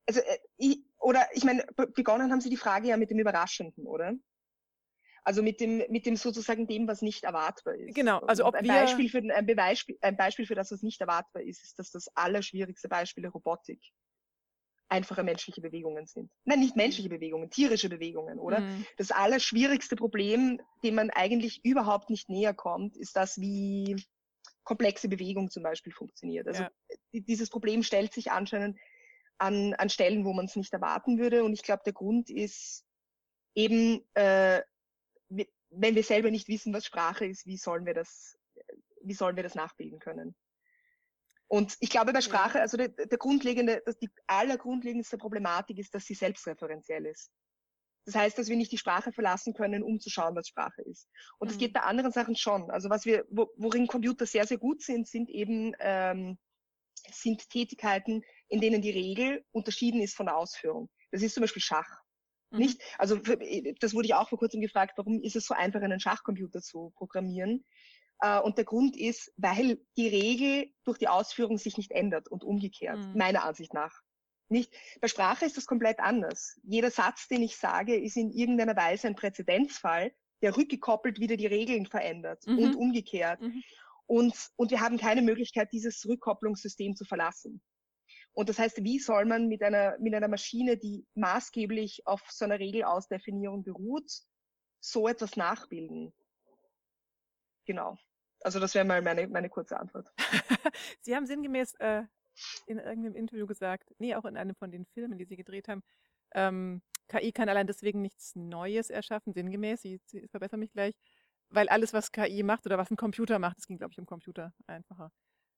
[0.10, 3.86] also äh, ich, oder ich meine, begonnen haben Sie die Frage ja mit dem Überraschenden,
[3.86, 4.14] oder?
[5.24, 7.96] Also mit dem, mit dem sozusagen dem, was nicht erwartbar ist.
[7.96, 11.02] Genau, also ob ein wir Beispiel für ein Beispiel, ein Beispiel für das, was nicht
[11.02, 13.82] erwartbar ist, ist, dass das allerschwierigste Beispiel der Robotik
[14.90, 16.32] einfache menschliche Bewegungen sind.
[16.46, 18.62] Nein, nicht menschliche Bewegungen, tierische Bewegungen, oder?
[18.62, 18.86] Mhm.
[18.98, 23.96] Das allerschwierigste Problem, dem man eigentlich überhaupt nicht näher kommt, ist das, wie
[24.64, 26.48] komplexe Bewegung zum Beispiel funktioniert.
[26.48, 26.70] Also ja.
[27.14, 28.78] dieses Problem stellt sich anscheinend
[29.38, 31.44] an, an Stellen, wo man es nicht erwarten würde.
[31.44, 32.84] Und ich glaube, der Grund ist
[33.56, 34.62] eben, äh,
[35.30, 38.38] wenn wir selber nicht wissen, was Sprache ist, wie sollen wir das,
[39.04, 40.36] wie sollen wir das nachbilden können?
[41.48, 46.14] Und ich glaube bei Sprache, also der, der grundlegende, die allergrundlegendste Problematik ist, dass sie
[46.14, 47.32] selbstreferenziell ist.
[48.06, 51.08] Das heißt, dass wir nicht die Sprache verlassen können, um zu schauen, was Sprache ist.
[51.38, 51.50] Und mhm.
[51.50, 52.70] das geht bei anderen Sachen schon.
[52.70, 56.38] Also was wir, wo, worin Computer sehr, sehr gut sind, sind eben ähm,
[57.12, 60.90] sind Tätigkeiten, in denen die Regel unterschieden ist von der Ausführung.
[61.12, 62.02] Das ist zum Beispiel Schach.
[62.52, 62.60] Mhm.
[62.60, 62.82] Nicht?
[62.98, 63.38] Also für,
[63.80, 66.92] das wurde ich auch vor kurzem gefragt, warum ist es so einfach, einen Schachcomputer zu
[66.96, 67.66] programmieren?
[68.22, 72.44] Äh, und der Grund ist, weil die Regel durch die Ausführung sich nicht ändert und
[72.44, 73.14] umgekehrt, mhm.
[73.16, 74.02] meiner Ansicht nach.
[74.50, 74.74] Nicht?
[75.00, 76.60] Bei Sprache ist das komplett anders.
[76.64, 81.46] Jeder Satz, den ich sage, ist in irgendeiner Weise ein Präzedenzfall, der rückgekoppelt wieder die
[81.46, 82.60] Regeln verändert mhm.
[82.60, 83.42] und umgekehrt.
[83.42, 83.64] Mhm.
[84.08, 87.62] Und, und wir haben keine Möglichkeit, dieses Rückkopplungssystem zu verlassen.
[88.34, 92.46] Und das heißt, wie soll man mit einer, mit einer Maschine, die maßgeblich auf so
[92.46, 94.10] einer Regelausdefinierung beruht,
[94.80, 96.14] so etwas nachbilden?
[97.66, 97.98] Genau.
[98.42, 100.10] Also das wäre mal meine, meine kurze Antwort.
[101.02, 102.04] Sie haben sinngemäß äh,
[102.68, 105.84] in irgendeinem Interview gesagt, nee, auch in einem von den Filmen, die Sie gedreht haben,
[106.32, 110.96] ähm, KI kann allein deswegen nichts Neues erschaffen, sinngemäß, Sie, Sie verbessern mich gleich,
[111.50, 114.06] weil alles, was KI macht oder was ein Computer macht, es ging, glaube ich, um
[114.06, 115.12] Computer einfacher,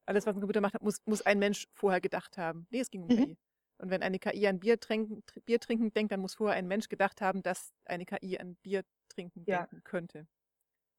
[0.05, 2.67] alles, was ein Computer macht, muss, muss ein Mensch vorher gedacht haben.
[2.69, 3.25] Nee, es ging um mhm.
[3.25, 3.37] KI.
[3.77, 6.87] Und wenn eine KI an Bier trinken, Bier trinken denkt, dann muss vorher ein Mensch
[6.87, 9.59] gedacht haben, dass eine KI an Bier trinken ja.
[9.59, 10.27] denken könnte.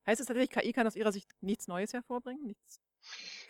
[0.06, 2.44] Heißt es tatsächlich, KI kann aus Ihrer Sicht nichts Neues hervorbringen?
[2.44, 2.80] Nichts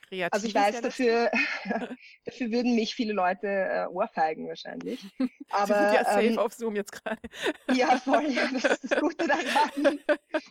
[0.09, 0.33] Kreatives?
[0.33, 1.31] Also ich weiß, dafür,
[2.25, 5.05] dafür würden mich viele Leute äh, ohrfeigen wahrscheinlich.
[5.51, 7.21] Aber, Sie sind ja safe ähm, auf Zoom jetzt gerade.
[7.73, 8.31] ja, voll.
[8.31, 10.01] Ja, das ist das Gute daran.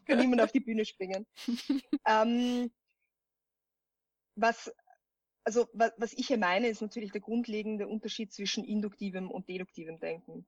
[0.06, 1.28] Kann niemand auf die Bühne springen.
[2.08, 2.72] ähm,
[4.36, 4.72] was,
[5.44, 10.00] also was, was ich hier meine, ist natürlich der grundlegende Unterschied zwischen induktivem und deduktivem
[10.00, 10.46] Denken.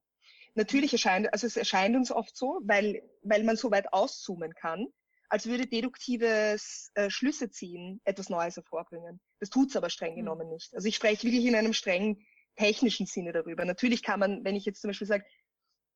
[0.55, 4.87] Natürlich erscheint, also es erscheint uns oft so, weil, weil man so weit auszoomen kann,
[5.29, 9.19] als würde deduktives äh, Schlüsse ziehen etwas Neues hervorbringen.
[9.39, 10.17] Das tut es aber streng hm.
[10.17, 10.75] genommen nicht.
[10.75, 12.23] Also ich spreche wirklich in einem strengen
[12.55, 13.65] technischen Sinne darüber.
[13.65, 15.25] Natürlich kann man, wenn ich jetzt zum Beispiel sage,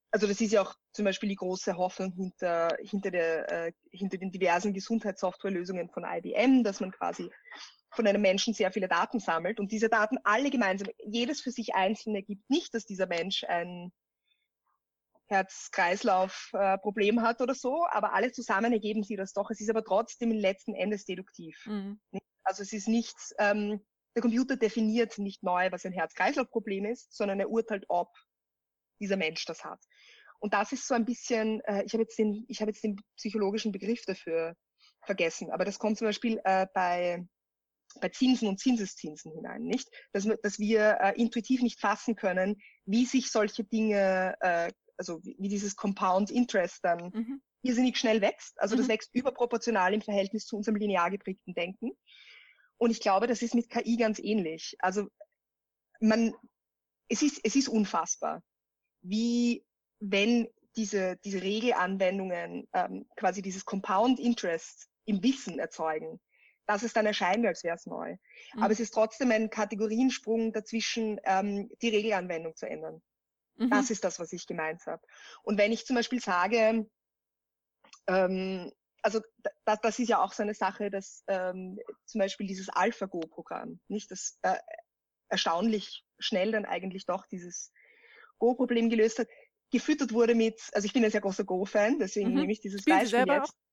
[0.10, 4.18] also das ist ja auch zum Beispiel die große Hoffnung hinter, hinter, der, äh, hinter
[4.18, 7.30] den diversen Gesundheitssoftwarelösungen von IBM, dass man quasi
[7.91, 11.73] von einem Menschen sehr viele Daten sammelt und diese Daten alle gemeinsam, jedes für sich
[11.73, 13.91] einzeln ergibt nicht, dass dieser Mensch ein
[15.27, 19.49] Herz-Kreislauf-Problem hat oder so, aber alle zusammen ergeben sie das doch.
[19.51, 21.65] Es ist aber trotzdem letzten Endes deduktiv.
[21.65, 21.99] Mhm.
[22.43, 23.85] Also es ist nichts, ähm,
[24.15, 28.09] der Computer definiert nicht neu, was ein Herz-Kreislauf-Problem ist, sondern er urteilt, ob
[28.99, 29.79] dieser Mensch das hat.
[30.39, 32.99] Und das ist so ein bisschen, äh, ich habe jetzt, den, ich hab jetzt den
[33.15, 34.55] psychologischen Begriff dafür
[35.03, 37.27] vergessen, aber das kommt zum Beispiel äh, bei,
[38.00, 39.89] bei Zinsen und Zinseszinsen hinein, nicht?
[40.14, 45.36] Dass, dass wir äh, intuitiv nicht fassen können, wie sich solche Dinge äh, also wie,
[45.39, 47.41] wie dieses Compound Interest dann mhm.
[47.62, 48.60] irrsinnig schnell wächst.
[48.60, 48.80] Also mhm.
[48.80, 51.91] das wächst überproportional im Verhältnis zu unserem linear geprägten Denken.
[52.78, 54.76] Und ich glaube, das ist mit KI ganz ähnlich.
[54.80, 55.08] Also
[56.00, 56.34] man,
[57.08, 58.43] es ist, es ist unfassbar,
[59.02, 59.64] wie
[60.00, 66.20] wenn diese, diese Regelanwendungen ähm, quasi dieses Compound Interest im Wissen erzeugen,
[66.68, 68.18] dass es dann erscheint, als wäre es neu.
[68.53, 68.63] Mhm.
[68.63, 73.01] Aber es ist trotzdem ein Kategoriensprung dazwischen, ähm, die Regelanwendung zu ändern.
[73.55, 73.70] Mhm.
[73.70, 75.01] Das ist das, was ich gemeint habe.
[75.43, 76.86] Und wenn ich zum Beispiel sage,
[78.07, 79.22] ähm, also
[79.65, 84.11] das, das ist ja auch so eine Sache, dass ähm, zum Beispiel dieses AlphaGo-Programm, nicht
[84.11, 84.57] das äh,
[85.30, 87.72] erstaunlich schnell dann eigentlich doch dieses
[88.39, 89.28] Go-Problem gelöst hat,
[89.72, 92.41] gefüttert wurde mit, also ich bin ein sehr großer Go-Fan, deswegen mhm.
[92.41, 93.49] nehme ich dieses Spielen Beispiel jetzt.
[93.49, 93.66] Auch?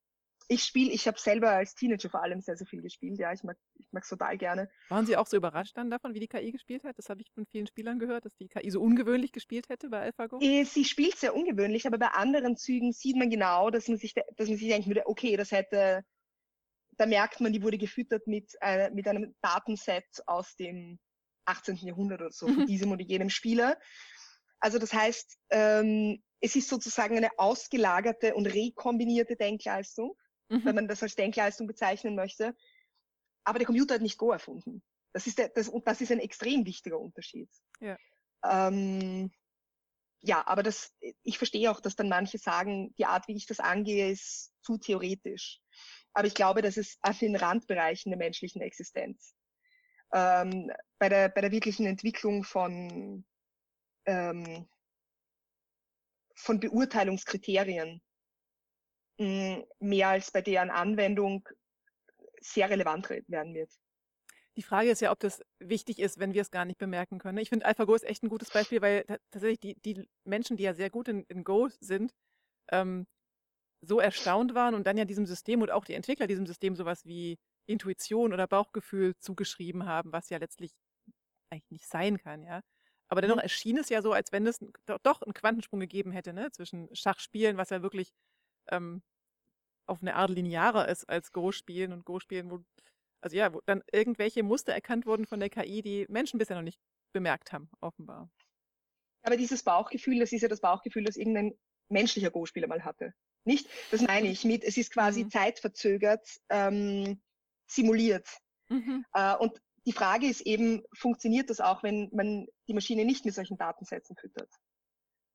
[0.48, 3.18] Ich spiele, ich habe selber als Teenager vor allem sehr, sehr viel gespielt.
[3.18, 4.68] Ja, ich mag ich mag's total gerne.
[4.88, 6.98] Waren Sie auch so überrascht dann davon, wie die KI gespielt hat?
[6.98, 10.00] Das habe ich von vielen Spielern gehört, dass die KI so ungewöhnlich gespielt hätte bei
[10.00, 10.40] AlphaGo.
[10.40, 14.14] Äh, sie spielt sehr ungewöhnlich, aber bei anderen Zügen sieht man genau, dass man sich,
[14.14, 16.04] dass man sich denken würde, okay, das hätte,
[16.92, 20.98] da merkt man, die wurde gefüttert mit, äh, mit einem Datenset aus dem
[21.46, 21.76] 18.
[21.76, 22.66] Jahrhundert oder so, von mhm.
[22.66, 23.78] diesem oder jenem Spieler.
[24.60, 30.14] Also das heißt, ähm, es ist sozusagen eine ausgelagerte und rekombinierte Denkleistung
[30.48, 30.64] mhm.
[30.64, 32.54] wenn man das als Denkleistung bezeichnen möchte.
[33.44, 34.82] Aber der Computer hat nicht Go erfunden.
[35.12, 37.50] Das ist, der, das, und das ist ein extrem wichtiger Unterschied.
[37.80, 37.96] Ja.
[38.44, 39.30] Ähm,
[40.22, 40.92] ja, aber das,
[41.22, 44.78] ich verstehe auch, dass dann manche sagen, die Art, wie ich das angehe, ist zu
[44.78, 45.60] theoretisch.
[46.14, 49.34] Aber ich glaube, das ist auf den Randbereichen der menschlichen Existenz.
[50.12, 53.26] Ähm, bei, der, bei der wirklichen Entwicklung von,
[54.06, 54.68] ähm,
[56.36, 58.00] von Beurteilungskriterien
[59.18, 61.48] mehr als bei deren Anwendung
[62.40, 63.70] sehr relevant werden wird.
[64.56, 67.38] Die Frage ist ja, ob das wichtig ist, wenn wir es gar nicht bemerken können.
[67.38, 70.74] Ich finde, AlphaGo ist echt ein gutes Beispiel, weil tatsächlich die, die Menschen, die ja
[70.74, 72.14] sehr gut in, in Go sind,
[72.70, 73.06] ähm,
[73.80, 77.04] so erstaunt waren und dann ja diesem System und auch die Entwickler diesem System sowas
[77.04, 80.72] wie Intuition oder Bauchgefühl zugeschrieben haben, was ja letztlich
[81.50, 82.60] eigentlich nicht sein kann, ja.
[83.08, 83.42] Aber dennoch mhm.
[83.42, 84.58] erschien es ja so, als wenn es
[85.02, 88.12] doch einen Quantensprung gegeben hätte, ne, zwischen Schachspielen, was ja wirklich
[88.70, 89.02] ähm,
[89.86, 92.60] auf eine Art linearer ist als Go-Spielen und Go-Spielen, wo,
[93.20, 96.62] also ja, wo dann irgendwelche Muster erkannt wurden von der KI, die Menschen bisher noch
[96.62, 96.80] nicht
[97.12, 98.30] bemerkt haben, offenbar.
[99.22, 101.54] Aber dieses Bauchgefühl, das ist ja das Bauchgefühl, das irgendein
[101.88, 103.14] menschlicher Go-Spieler mal hatte.
[103.44, 103.68] Nicht?
[103.90, 105.30] Das meine ich mit, es ist quasi mhm.
[105.30, 107.20] zeitverzögert ähm,
[107.66, 108.28] simuliert.
[108.68, 109.04] Mhm.
[109.12, 113.34] Äh, und die Frage ist eben, funktioniert das auch, wenn man die Maschine nicht mit
[113.34, 114.50] solchen Datensätzen füttert?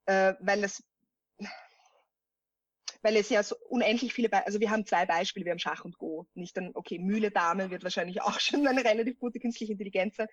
[0.05, 0.83] Äh, weil das
[3.01, 5.85] weil es ja so unendlich viele, Be also wir haben zwei Beispiele, wir haben Schach
[5.85, 6.27] und Go.
[6.33, 10.27] Nicht dann, okay, Mühle, Dame wird wahrscheinlich auch schon eine relativ gute künstliche Intelligenz sein.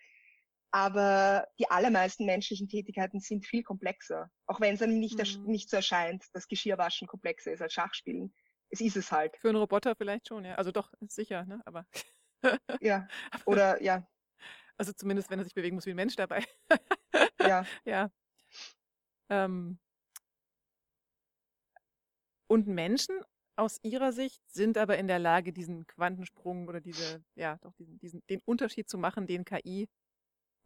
[0.73, 4.31] Aber die allermeisten menschlichen Tätigkeiten sind viel komplexer.
[4.47, 5.47] Auch wenn es einem nicht, mhm.
[5.47, 8.35] nicht so erscheint, dass Geschirrwaschen komplexer ist als Schachspielen.
[8.71, 9.37] Es ist es halt.
[9.39, 10.57] Für einen Roboter vielleicht schon, ja.
[10.57, 11.63] Also doch, sicher, ne?
[11.65, 11.87] Aber.
[12.81, 13.07] ja.
[13.45, 14.07] Oder ja.
[14.77, 16.45] Also zumindest, wenn er sich bewegen muss wie ein Mensch dabei.
[17.41, 17.65] ja.
[17.85, 18.11] Ja.
[19.29, 19.79] Ähm,
[22.49, 23.21] und Menschen
[23.57, 27.99] aus ihrer Sicht sind aber in der Lage, diesen Quantensprung oder diese, ja, doch diesen,
[27.99, 29.89] diesen, den Unterschied zu machen, den KI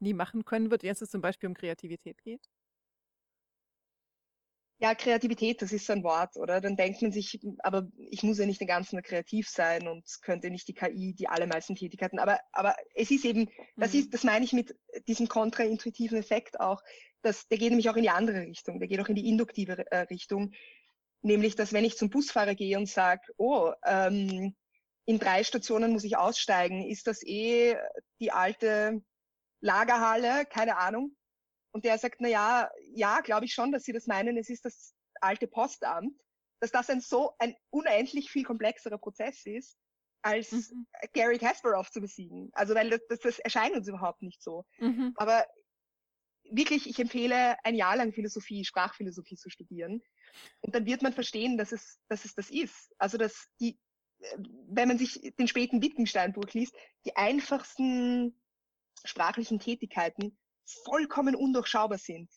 [0.00, 2.48] nie machen können wird, wenn es zum Beispiel um Kreativität geht?
[4.82, 6.58] Ja, Kreativität, das ist so ein Wort, oder?
[6.62, 10.06] Dann denkt man sich, aber ich muss ja nicht den ganzen Tag kreativ sein und
[10.22, 12.18] könnte nicht die KI die allermeisten Tätigkeiten.
[12.18, 13.92] Aber, aber es ist eben, das Mhm.
[13.92, 14.74] ist, das meine ich mit
[15.06, 16.80] diesem kontraintuitiven Effekt auch,
[17.20, 19.84] dass, der geht nämlich auch in die andere Richtung, der geht auch in die induktive
[19.90, 20.52] äh, Richtung.
[21.22, 24.56] Nämlich, dass wenn ich zum Busfahrer gehe und sage, oh, ähm,
[25.04, 27.76] in drei Stationen muss ich aussteigen, ist das eh
[28.20, 29.02] die alte
[29.60, 31.16] Lagerhalle, keine Ahnung.
[31.72, 34.64] Und der sagt, na ja, ja, glaube ich schon, dass Sie das meinen, es ist
[34.64, 36.18] das alte Postamt,
[36.60, 39.76] dass das ein so ein unendlich viel komplexerer Prozess ist,
[40.22, 40.86] als Mhm.
[41.12, 42.50] Gary Kasparov zu besiegen.
[42.52, 44.64] Also weil das, das, das erscheint uns überhaupt nicht so.
[44.78, 45.12] Mhm.
[45.16, 45.46] Aber
[46.50, 50.02] wirklich, ich empfehle, ein Jahr lang Philosophie, Sprachphilosophie zu studieren.
[50.60, 52.92] Und dann wird man verstehen, dass es, dass es das ist.
[52.98, 53.78] Also dass die,
[54.20, 54.36] äh,
[54.68, 56.74] wenn man sich den späten Wittgenstein durchliest,
[57.04, 58.40] die einfachsten
[59.04, 60.38] sprachlichen Tätigkeiten
[60.84, 62.30] vollkommen undurchschaubar sind,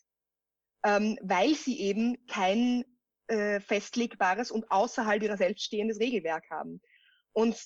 [0.84, 2.84] ähm, weil sie eben kein
[3.28, 6.80] äh, festlegbares und außerhalb ihrer selbst stehendes Regelwerk haben.
[7.32, 7.56] Und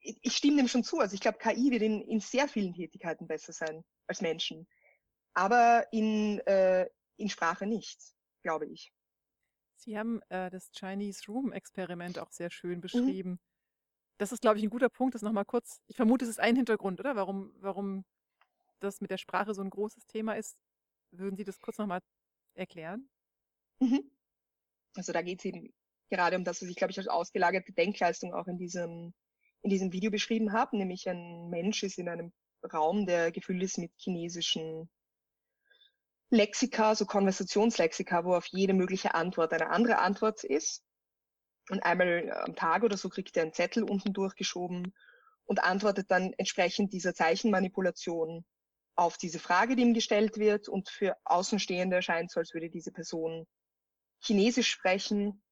[0.00, 1.00] ich, stimme dem schon zu.
[1.00, 4.68] Also ich glaube, KI wird in, in sehr vielen Tätigkeiten besser sein als Menschen,
[5.34, 8.00] aber in, äh, in Sprache nicht,
[8.42, 8.92] glaube ich.
[9.78, 12.50] Sie haben äh, das Chinese Room Experiment auch sehr Mhm.
[12.50, 13.40] schön beschrieben.
[14.18, 16.56] Das ist, glaube ich, ein guter Punkt, das nochmal kurz, ich vermute, es ist ein
[16.56, 17.14] Hintergrund, oder?
[17.14, 18.04] Warum, warum
[18.80, 20.56] das mit der Sprache so ein großes Thema ist.
[21.12, 22.00] Würden Sie das kurz nochmal
[22.54, 23.08] erklären?
[23.80, 24.10] Mhm.
[24.96, 25.72] Also da geht es eben
[26.10, 29.14] gerade um das, was ich, glaube ich, als ausgelagerte Denkleistung auch in diesem,
[29.62, 32.32] in diesem Video beschrieben habe, nämlich ein Mensch ist in einem
[32.72, 34.90] Raum, der gefüllt ist mit chinesischen
[36.30, 40.84] Lexika, so Konversationslexika, wo auf jede mögliche Antwort eine andere Antwort ist.
[41.70, 44.94] Und einmal am Tag oder so kriegt er einen Zettel unten durchgeschoben
[45.44, 48.44] und antwortet dann entsprechend dieser Zeichenmanipulation
[48.94, 50.68] auf diese Frage, die ihm gestellt wird.
[50.68, 53.46] Und für Außenstehende erscheint so, als würde diese Person
[54.20, 55.42] Chinesisch sprechen.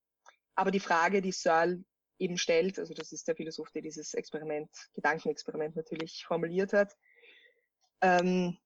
[0.55, 1.85] Aber die Frage, die Searle
[2.18, 6.97] eben stellt, also das ist der Philosoph, der dieses Experiment, Gedankenexperiment natürlich formuliert hat,
[8.01, 8.59] ähm,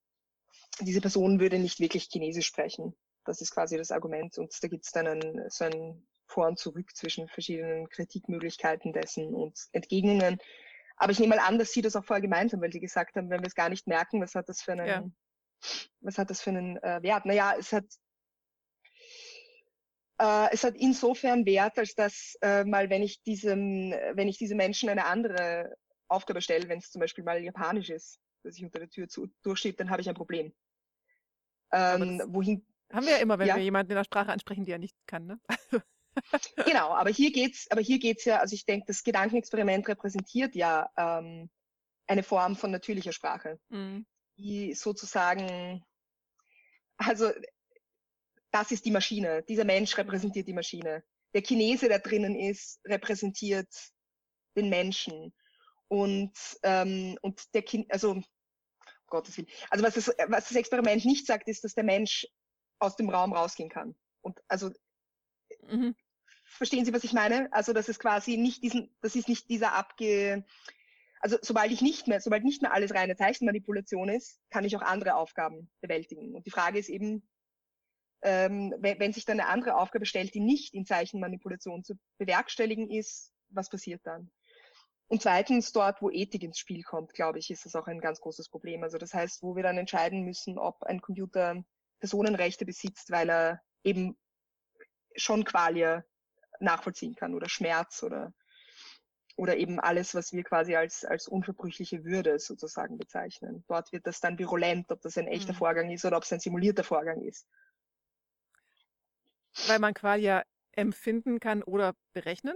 [0.80, 2.94] diese Person würde nicht wirklich Chinesisch sprechen.
[3.24, 4.38] Das ist quasi das Argument.
[4.38, 9.34] Und da gibt es dann ein, so ein Vor und Zurück zwischen verschiedenen Kritikmöglichkeiten dessen
[9.34, 10.38] und Entgegnungen.
[10.96, 13.16] Aber ich nehme mal an, dass Sie das auch vorher gemeint haben, weil Sie gesagt
[13.16, 15.10] haben, wenn wir es gar nicht merken, was hat das für einen, Ja.
[16.00, 17.24] was hat das für einen äh, Wert?
[17.26, 17.86] Naja, es hat,
[20.18, 24.58] äh, es hat insofern Wert, als dass äh, mal, wenn ich diesem, wenn ich diesem
[24.58, 25.74] Menschen eine andere
[26.08, 29.28] Aufgabe stelle, wenn es zum Beispiel mal Japanisch ist, dass ich unter der Tür zu,
[29.42, 30.52] durchschiebe, dann habe ich ein Problem.
[31.72, 33.56] Ähm, wohin, Haben wir ja immer, wenn Ja.
[33.56, 35.40] wir jemanden in der Sprache ansprechen, die er nicht kann, ne?
[36.66, 40.90] genau, aber hier geht's, aber hier geht's ja, also ich denke, das Gedankenexperiment repräsentiert ja
[40.96, 41.50] ähm,
[42.06, 44.06] eine Form von natürlicher Sprache, Mhm.
[44.36, 45.84] die sozusagen,
[46.96, 47.30] also
[48.50, 49.44] das ist die Maschine.
[49.44, 51.04] Dieser Mensch repräsentiert die Maschine.
[51.34, 53.72] Der Chinese, der drinnen ist, repräsentiert
[54.56, 55.32] den Menschen.
[55.86, 56.32] Und,
[56.64, 58.20] ähm, und der Kind, also,
[59.10, 59.48] Gottes Willen.
[59.68, 62.26] Also was das, was das Experiment nicht sagt, ist, dass der Mensch
[62.78, 63.94] aus dem Raum rausgehen kann.
[64.22, 64.70] Und also
[65.68, 65.94] Mhm.
[66.44, 67.52] Verstehen Sie, was ich meine?
[67.52, 70.44] Also, das ist quasi nicht diesen, das ist nicht dieser abge,
[71.20, 74.82] also sobald ich nicht mehr, sobald nicht mehr alles reine Zeichenmanipulation ist, kann ich auch
[74.82, 76.34] andere Aufgaben bewältigen.
[76.34, 77.28] Und die Frage ist eben,
[78.22, 82.90] ähm, wenn, wenn sich dann eine andere Aufgabe stellt, die nicht in Zeichenmanipulation zu bewerkstelligen
[82.90, 84.30] ist, was passiert dann?
[85.10, 88.20] Und zweitens, dort, wo Ethik ins Spiel kommt, glaube ich, ist das auch ein ganz
[88.20, 88.84] großes Problem.
[88.84, 91.64] Also das heißt, wo wir dann entscheiden müssen, ob ein Computer
[91.98, 94.16] Personenrechte besitzt, weil er eben
[95.16, 96.04] schon Qualia
[96.60, 98.32] nachvollziehen kann oder Schmerz oder,
[99.36, 103.64] oder eben alles, was wir quasi als, als unverbrüchliche Würde sozusagen bezeichnen.
[103.66, 105.58] Dort wird das dann virulent, ob das ein echter Mhm.
[105.58, 107.48] Vorgang ist oder ob es ein simulierter Vorgang ist.
[109.66, 112.54] Weil man Qualia empfinden kann oder berechnen?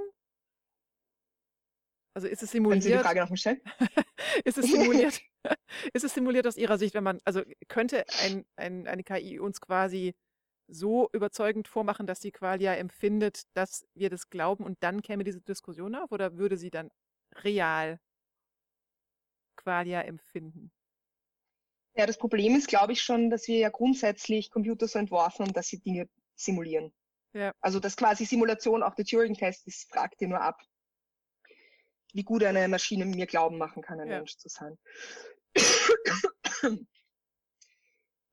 [2.15, 3.07] Also ist es Können Sie die simuliert?
[3.07, 3.61] Frage nochmal stellen?
[4.45, 5.21] Ist es simuliert?
[5.93, 9.61] ist es simuliert aus Ihrer Sicht, wenn man, also könnte ein, ein, eine KI uns
[9.61, 10.15] quasi
[10.69, 15.41] so überzeugend vormachen, dass sie Qualia empfindet, dass wir das glauben und dann käme diese
[15.41, 16.91] Diskussion auf oder würde sie dann
[17.43, 18.01] real
[19.57, 20.73] Qualia empfinden?
[21.97, 25.53] Ja, das Problem ist, glaube ich, schon, dass wir ja grundsätzlich Computer so entworfen haben,
[25.53, 26.93] dass sie Dinge simulieren.
[27.35, 27.53] Ja.
[27.61, 30.61] Also, dass quasi Simulation auch der Turing-Test ist, fragt dir nur ab,
[32.15, 34.17] wie gut eine Maschine mir glauben machen kann, ein Ja.
[34.19, 34.79] Mensch zu sein.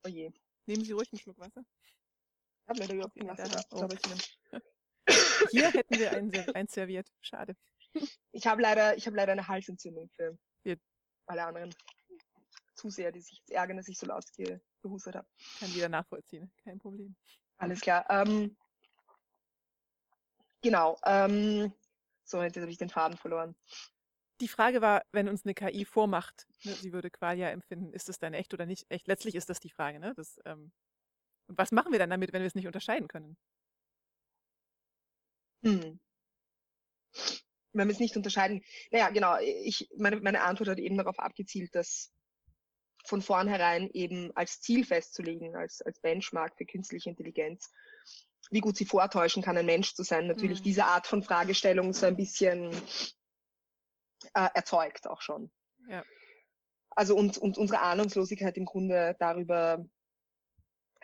[0.06, 0.32] oh je.
[0.68, 1.64] Nehmen Sie ruhig einen Schluck Wasser.
[2.64, 3.62] Ich habe leider überhaupt kein Wasser da.
[3.72, 3.88] Oh.
[3.90, 4.22] Simon.
[5.50, 7.08] Hier hätten wir einen, ser- eins serviert.
[7.22, 7.56] Schade.
[8.32, 10.76] Ich habe leider, ich habe leider eine Halsentzündung für Ja.
[11.26, 11.76] alle anderen
[12.76, 14.24] Zuseher, die sich jetzt ärgern, dass ich so laut
[14.82, 15.28] gehustet habe.
[15.60, 17.16] Kann jeder nachvollziehen, kein Problem.
[17.58, 18.06] Alles klar.
[18.10, 18.56] Ähm,
[20.62, 20.98] genau.
[21.04, 21.74] Ähm,
[22.24, 23.56] so, jetzt habe ich den Faden verloren.
[24.40, 28.18] Die Frage war, wenn uns eine KI vormacht, ne, sie würde Qualia empfinden, ist es
[28.18, 29.08] dann echt oder nicht echt?
[29.08, 30.00] Letztlich ist das die Frage.
[30.00, 30.14] Ne?
[30.16, 30.72] Das, ähm,
[31.48, 33.38] und was machen wir dann damit, wenn wir es nicht unterscheiden können?
[35.64, 36.00] Hm.
[37.74, 38.64] Wenn wir es nicht unterscheiden.
[38.90, 39.38] Naja, genau.
[39.40, 42.12] Ich, meine, meine Antwort hat eben darauf abgezielt, dass
[43.06, 47.72] von vornherein eben als Ziel festzulegen, als, als Benchmark für künstliche Intelligenz,
[48.52, 50.64] wie gut sie vortäuschen kann, ein Mensch zu sein, natürlich mhm.
[50.64, 52.72] diese Art von Fragestellung so ein bisschen
[54.34, 55.52] äh, erzeugt auch schon.
[55.90, 56.04] Ja.
[56.92, 59.86] Also und, und unsere Ahnungslosigkeit im Grunde darüber,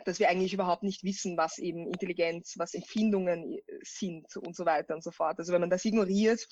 [0.06, 4.66] dass wir eigentlich überhaupt nicht wissen, was eben Intelligenz, was Empfindungen äh, sind und so
[4.66, 5.40] weiter und so fort.
[5.40, 6.46] Also wenn man das ignoriert,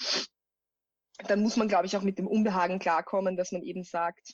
[1.27, 4.33] dann muss man, glaube ich, auch mit dem Unbehagen klarkommen, dass man eben sagt,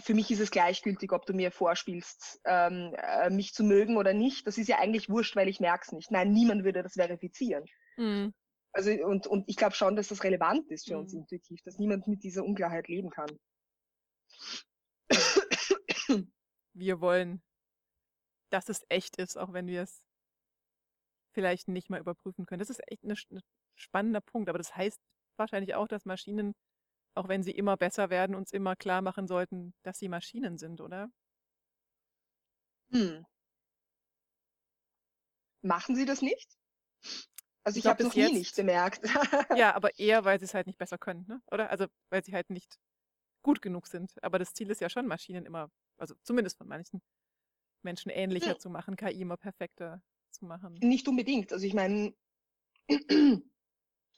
[0.00, 4.14] für mich ist es gleichgültig, ob du mir vorspielst, ähm, äh, mich zu mögen oder
[4.14, 4.46] nicht.
[4.46, 6.10] Das ist ja eigentlich wurscht, weil ich merke es nicht.
[6.10, 7.64] Nein, niemand würde das verifizieren.
[7.96, 8.32] Mhm.
[8.72, 11.00] Also und, und ich glaube schon, dass das relevant ist für mhm.
[11.00, 13.30] uns intuitiv, dass niemand mit dieser Unklarheit leben kann.
[16.74, 17.42] Wir wollen,
[18.50, 20.04] dass es echt ist, auch wenn wir es
[21.32, 22.60] vielleicht nicht mal überprüfen können.
[22.60, 23.16] Das ist echt ein
[23.74, 25.00] spannender Punkt, aber das heißt
[25.36, 26.54] wahrscheinlich auch, dass Maschinen
[27.18, 30.80] auch wenn sie immer besser werden, uns immer klar machen sollten, dass sie Maschinen sind,
[30.80, 31.10] oder?
[32.90, 33.26] Hm.
[35.60, 36.56] Machen sie das nicht?
[37.64, 39.00] Also ich, ich habe es nie nicht bemerkt.
[39.56, 41.42] ja, aber eher, weil sie es halt nicht besser können, ne?
[41.50, 41.70] oder?
[41.70, 42.78] Also weil sie halt nicht
[43.42, 44.12] gut genug sind.
[44.22, 47.02] Aber das Ziel ist ja schon, Maschinen immer, also zumindest von manchen
[47.82, 48.60] Menschen ähnlicher hm.
[48.60, 50.00] zu machen, KI immer perfekter
[50.30, 50.74] zu machen.
[50.80, 51.52] Nicht unbedingt.
[51.52, 52.14] Also ich meine,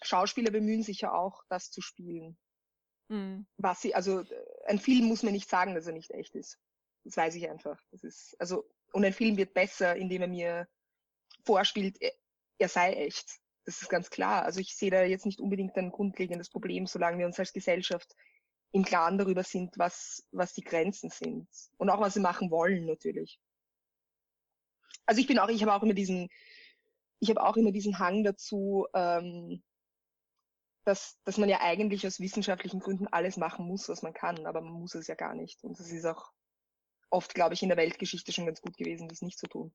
[0.02, 2.38] Schauspieler bemühen sich ja auch, das zu spielen.
[3.10, 3.46] Mhm.
[3.58, 4.22] Was sie, also
[4.66, 6.58] ein Film muss mir nicht sagen, dass er nicht echt ist.
[7.04, 7.78] Das weiß ich einfach.
[7.90, 10.68] Das ist, also, und ein Film wird besser, indem er mir
[11.44, 11.98] vorspielt,
[12.58, 13.40] er sei echt.
[13.64, 14.44] Das ist ganz klar.
[14.44, 18.14] Also ich sehe da jetzt nicht unbedingt ein grundlegendes Problem, solange wir uns als Gesellschaft
[18.72, 21.48] im Klaren darüber sind, was, was die Grenzen sind.
[21.76, 23.40] Und auch was sie machen wollen, natürlich.
[25.06, 26.28] Also ich bin auch, ich habe auch immer diesen,
[27.18, 29.62] ich habe auch immer diesen Hang dazu, ähm,
[30.90, 34.60] dass, dass man ja eigentlich aus wissenschaftlichen Gründen alles machen muss, was man kann, aber
[34.60, 35.62] man muss es ja gar nicht.
[35.62, 36.32] Und es ist auch
[37.10, 39.72] oft, glaube ich, in der Weltgeschichte schon ganz gut gewesen, das nicht zu tun.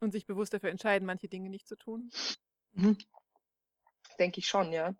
[0.00, 2.10] Und sich bewusst dafür entscheiden, manche Dinge nicht zu tun?
[2.72, 2.98] Mhm.
[4.18, 4.92] Denke ich schon, ja.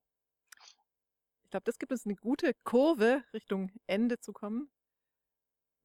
[1.43, 4.71] Ich glaube, das gibt uns eine gute Kurve Richtung Ende zu kommen.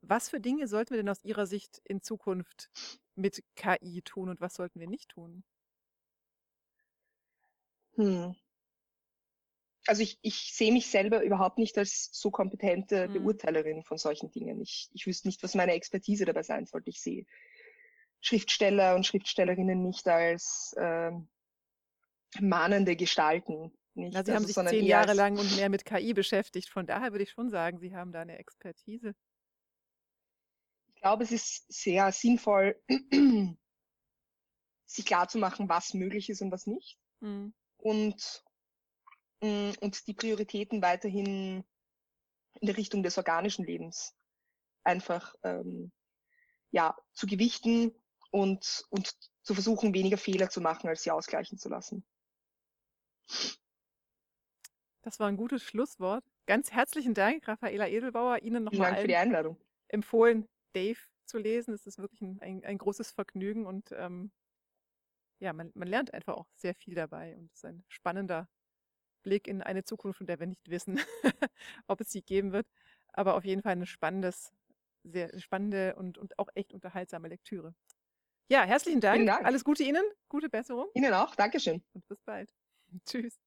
[0.01, 2.69] Was für Dinge sollten wir denn aus Ihrer Sicht in Zukunft
[3.15, 5.43] mit KI tun und was sollten wir nicht tun?
[7.95, 8.35] Hm
[9.87, 13.13] also ich, ich sehe mich selber überhaupt nicht als so kompetente mhm.
[13.13, 14.61] Beurteilerin von solchen Dingen.
[14.61, 16.89] Ich, ich wüsste nicht, was meine Expertise dabei sein sollte.
[16.89, 17.25] Ich sehe
[18.21, 21.11] Schriftsteller und Schriftstellerinnen nicht als äh,
[22.39, 23.71] mahnende Gestalten.
[23.93, 24.13] Nicht.
[24.13, 26.69] Ja, Sie also, haben sich zehn Jahre lang und mehr mit KI beschäftigt.
[26.69, 29.15] Von daher würde ich schon sagen, Sie haben da eine Expertise.
[30.87, 32.79] Ich glaube, es ist sehr sinnvoll,
[34.85, 36.99] sich klarzumachen, was möglich ist und was nicht.
[37.19, 37.53] Mhm.
[37.77, 38.43] Und
[39.41, 41.63] und die Prioritäten weiterhin
[42.59, 44.15] in der Richtung des organischen Lebens
[44.83, 45.91] einfach ähm,
[46.71, 47.93] ja, zu gewichten
[48.31, 49.13] und, und
[49.43, 52.05] zu versuchen, weniger Fehler zu machen, als sie ausgleichen zu lassen.
[55.01, 56.23] Das war ein gutes Schlusswort.
[56.45, 59.57] Ganz herzlichen Dank, Raffaela Edelbauer, Ihnen nochmal für die Einladung.
[59.87, 61.73] empfohlen, Dave zu lesen.
[61.73, 64.31] Es ist wirklich ein, ein, ein großes Vergnügen und ähm,
[65.39, 68.47] ja, man, man lernt einfach auch sehr viel dabei und es ist ein spannender
[69.23, 70.99] Blick in eine Zukunft, von der wir nicht wissen,
[71.87, 72.67] ob es sie geben wird.
[73.13, 74.53] Aber auf jeden Fall eine spannendes,
[75.03, 77.73] sehr spannende und, und auch echt unterhaltsame Lektüre.
[78.49, 79.25] Ja, herzlichen Dank.
[79.27, 79.45] Dank.
[79.45, 80.03] Alles Gute Ihnen.
[80.27, 80.87] Gute Besserung.
[80.93, 81.35] Ihnen auch.
[81.35, 81.81] Dankeschön.
[81.93, 82.53] Und bis bald.
[83.05, 83.39] Tschüss.